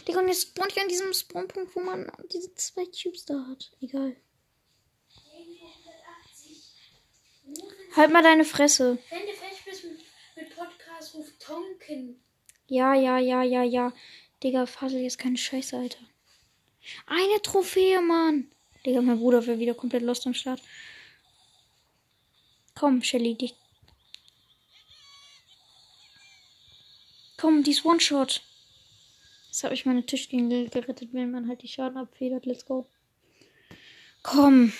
Digga, 0.06 0.20
und 0.20 0.28
jetzt 0.28 0.42
spawn 0.42 0.68
ich 0.68 0.78
an 0.78 0.88
diesem 0.88 1.14
Spawnpunkt, 1.14 1.74
wo 1.74 1.80
man 1.80 2.12
diese 2.30 2.54
zwei 2.54 2.84
Tubes 2.84 3.24
da 3.24 3.46
hat. 3.48 3.72
Egal. 3.80 4.14
Halt 7.96 8.12
mal 8.12 8.22
deine 8.22 8.44
Fresse. 8.44 8.98
Wenn 9.08 9.26
du 9.26 9.32
fertig 9.32 9.64
bist 9.64 9.84
mit, 9.84 10.00
mit 10.36 10.54
Podcast, 10.54 11.14
ruf 11.14 11.32
Tonken. 11.38 12.22
Ja, 12.70 12.94
ja, 12.94 13.18
ja, 13.18 13.42
ja, 13.42 13.64
ja. 13.64 13.92
Digga, 14.44 14.64
fassel 14.64 15.00
jetzt 15.00 15.18
keine 15.18 15.36
Scheiße, 15.36 15.76
Alter. 15.76 15.98
Eine 17.06 17.42
Trophäe, 17.42 18.00
Mann. 18.00 18.48
Digga, 18.86 19.02
mein 19.02 19.18
Bruder 19.18 19.44
wäre 19.44 19.58
wieder 19.58 19.74
komplett 19.74 20.02
lost 20.02 20.24
am 20.26 20.34
Start. 20.34 20.62
Komm, 22.76 23.02
Shelly, 23.02 23.34
dich. 23.34 23.56
Komm, 27.36 27.64
dies 27.64 27.84
One-Shot. 27.84 28.40
Jetzt 29.46 29.64
habe 29.64 29.74
ich 29.74 29.84
meine 29.84 30.06
Tischgegend 30.06 30.70
gerettet, 30.70 31.08
wenn 31.12 31.32
man 31.32 31.48
halt 31.48 31.62
die 31.62 31.68
Schaden 31.68 31.98
abfedert. 31.98 32.46
Let's 32.46 32.64
go. 32.64 32.86
Komm. 34.22 34.72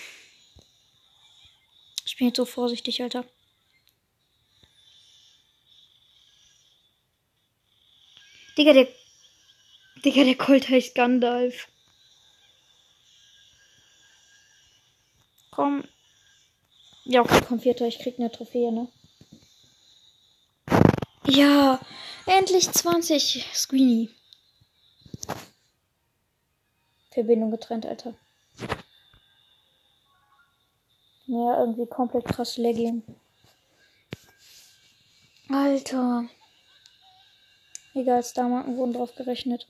Ich 2.06 2.16
bin 2.16 2.28
jetzt 2.28 2.36
so 2.36 2.44
vorsichtig, 2.44 3.02
Alter. 3.02 3.24
Digga, 8.60 8.74
der. 8.74 8.88
Digga, 10.04 10.22
der 10.22 10.36
Colt 10.36 10.68
heißt 10.68 10.94
Gandalf. 10.94 11.66
Komm. 15.50 15.84
Ja, 17.06 17.22
okay, 17.22 17.40
komm, 17.48 17.60
Vierter. 17.60 17.86
Ich 17.86 17.98
krieg 18.00 18.18
eine 18.18 18.30
Trophäe, 18.30 18.70
ne? 18.70 18.88
Ja, 21.26 21.80
endlich 22.26 22.70
20. 22.70 23.46
Screeny. 23.54 24.10
Verbindung 27.12 27.50
getrennt, 27.50 27.86
Alter. 27.86 28.14
Ja, 31.26 31.60
irgendwie 31.60 31.86
komplett 31.86 32.26
krass 32.26 32.58
lagging. 32.58 33.04
Alter. 35.48 36.28
Egal, 37.94 38.22
Starmarken 38.22 38.76
wurden 38.76 38.92
drauf 38.92 39.14
gerechnet. 39.14 39.66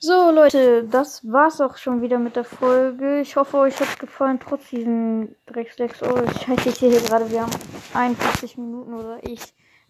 So, 0.00 0.30
Leute, 0.30 0.84
das 0.84 1.30
war's 1.30 1.60
auch 1.60 1.76
schon 1.76 2.02
wieder 2.02 2.18
mit 2.18 2.36
der 2.36 2.44
Folge. 2.44 3.20
Ich 3.20 3.36
hoffe, 3.36 3.58
euch 3.58 3.78
hat's 3.80 3.98
gefallen, 3.98 4.38
trotz 4.40 4.70
diesen 4.70 5.34
Dreckslecks. 5.46 6.02
Oh, 6.02 6.16
scheiße, 6.16 6.68
ich 6.68 6.74
sehe 6.76 6.90
hier 6.90 7.00
gerade, 7.00 7.30
wir 7.30 7.42
haben 7.42 7.52
51 7.94 8.56
Minuten 8.56 8.94
oder 8.94 9.18
ich. 9.24 9.40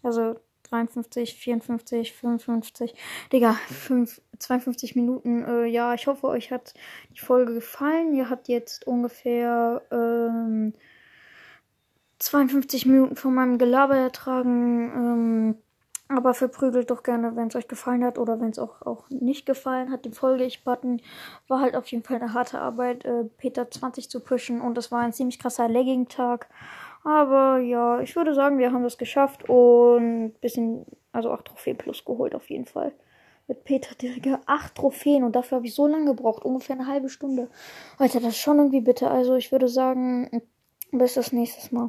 Also 0.01 0.35
53, 0.69 1.35
54, 1.35 2.13
55. 2.13 2.95
Digga, 3.31 3.53
5, 3.53 4.21
52 4.39 4.95
Minuten. 4.95 5.43
Äh, 5.43 5.65
ja, 5.65 5.93
ich 5.93 6.07
hoffe, 6.07 6.27
euch 6.27 6.51
hat 6.51 6.73
die 7.13 7.19
Folge 7.19 7.53
gefallen. 7.53 8.13
Ihr 8.15 8.29
habt 8.29 8.47
jetzt 8.47 8.87
ungefähr 8.87 9.81
ähm, 9.91 10.73
52 12.19 12.85
Minuten 12.85 13.15
von 13.15 13.33
meinem 13.33 13.57
Gelaber 13.57 13.97
ertragen. 13.97 14.91
Ähm, 14.95 15.55
aber 16.09 16.33
verprügelt 16.33 16.89
doch 16.89 17.03
gerne, 17.03 17.35
wenn 17.35 17.49
es 17.49 17.55
euch 17.55 17.67
gefallen 17.67 18.03
hat 18.03 18.17
oder 18.17 18.41
wenn 18.41 18.49
es 18.49 18.57
auch, 18.57 18.81
auch 18.81 19.07
nicht 19.09 19.45
gefallen 19.45 19.91
hat. 19.91 20.05
Den 20.05 20.13
folge 20.13 20.43
ich 20.43 20.63
Button 20.63 21.01
war 21.47 21.61
halt 21.61 21.75
auf 21.75 21.85
jeden 21.87 22.03
Fall 22.03 22.17
eine 22.17 22.33
harte 22.33 22.59
Arbeit, 22.59 23.05
äh, 23.05 23.25
Peter 23.37 23.69
20 23.69 24.09
zu 24.09 24.19
pushen 24.19 24.59
und 24.59 24.77
es 24.77 24.91
war 24.91 25.01
ein 25.01 25.13
ziemlich 25.13 25.37
krasser 25.37 25.69
Legging-Tag. 25.69 26.49
Aber 27.03 27.59
ja, 27.59 28.01
ich 28.01 28.15
würde 28.15 28.33
sagen, 28.33 28.57
wir 28.57 28.73
haben 28.73 28.83
das 28.83 28.97
geschafft 28.97 29.47
und 29.47 30.33
bisschen, 30.41 30.85
also 31.11 31.31
8 31.31 31.45
Trophäen 31.45 31.77
plus 31.77 32.03
geholt 32.03 32.33
auf 32.33 32.49
jeden 32.49 32.65
Fall. 32.65 32.91
Mit 33.47 33.63
Peter 33.63 33.93
Dirge 33.95 34.39
8 34.47 34.75
Trophäen 34.75 35.23
und 35.23 35.35
dafür 35.35 35.57
habe 35.57 35.67
ich 35.67 35.75
so 35.75 35.85
lange 35.85 36.05
gebraucht, 36.05 36.43
ungefähr 36.43 36.75
eine 36.75 36.87
halbe 36.87 37.09
Stunde. 37.09 37.49
Alter, 37.99 38.19
das 38.19 38.29
ist 38.29 38.39
schon 38.39 38.57
irgendwie 38.57 38.81
bitter. 38.81 39.11
Also 39.11 39.35
ich 39.35 39.51
würde 39.51 39.67
sagen, 39.67 40.41
bis 40.91 41.13
das 41.13 41.31
nächste 41.31 41.73
Mal. 41.73 41.77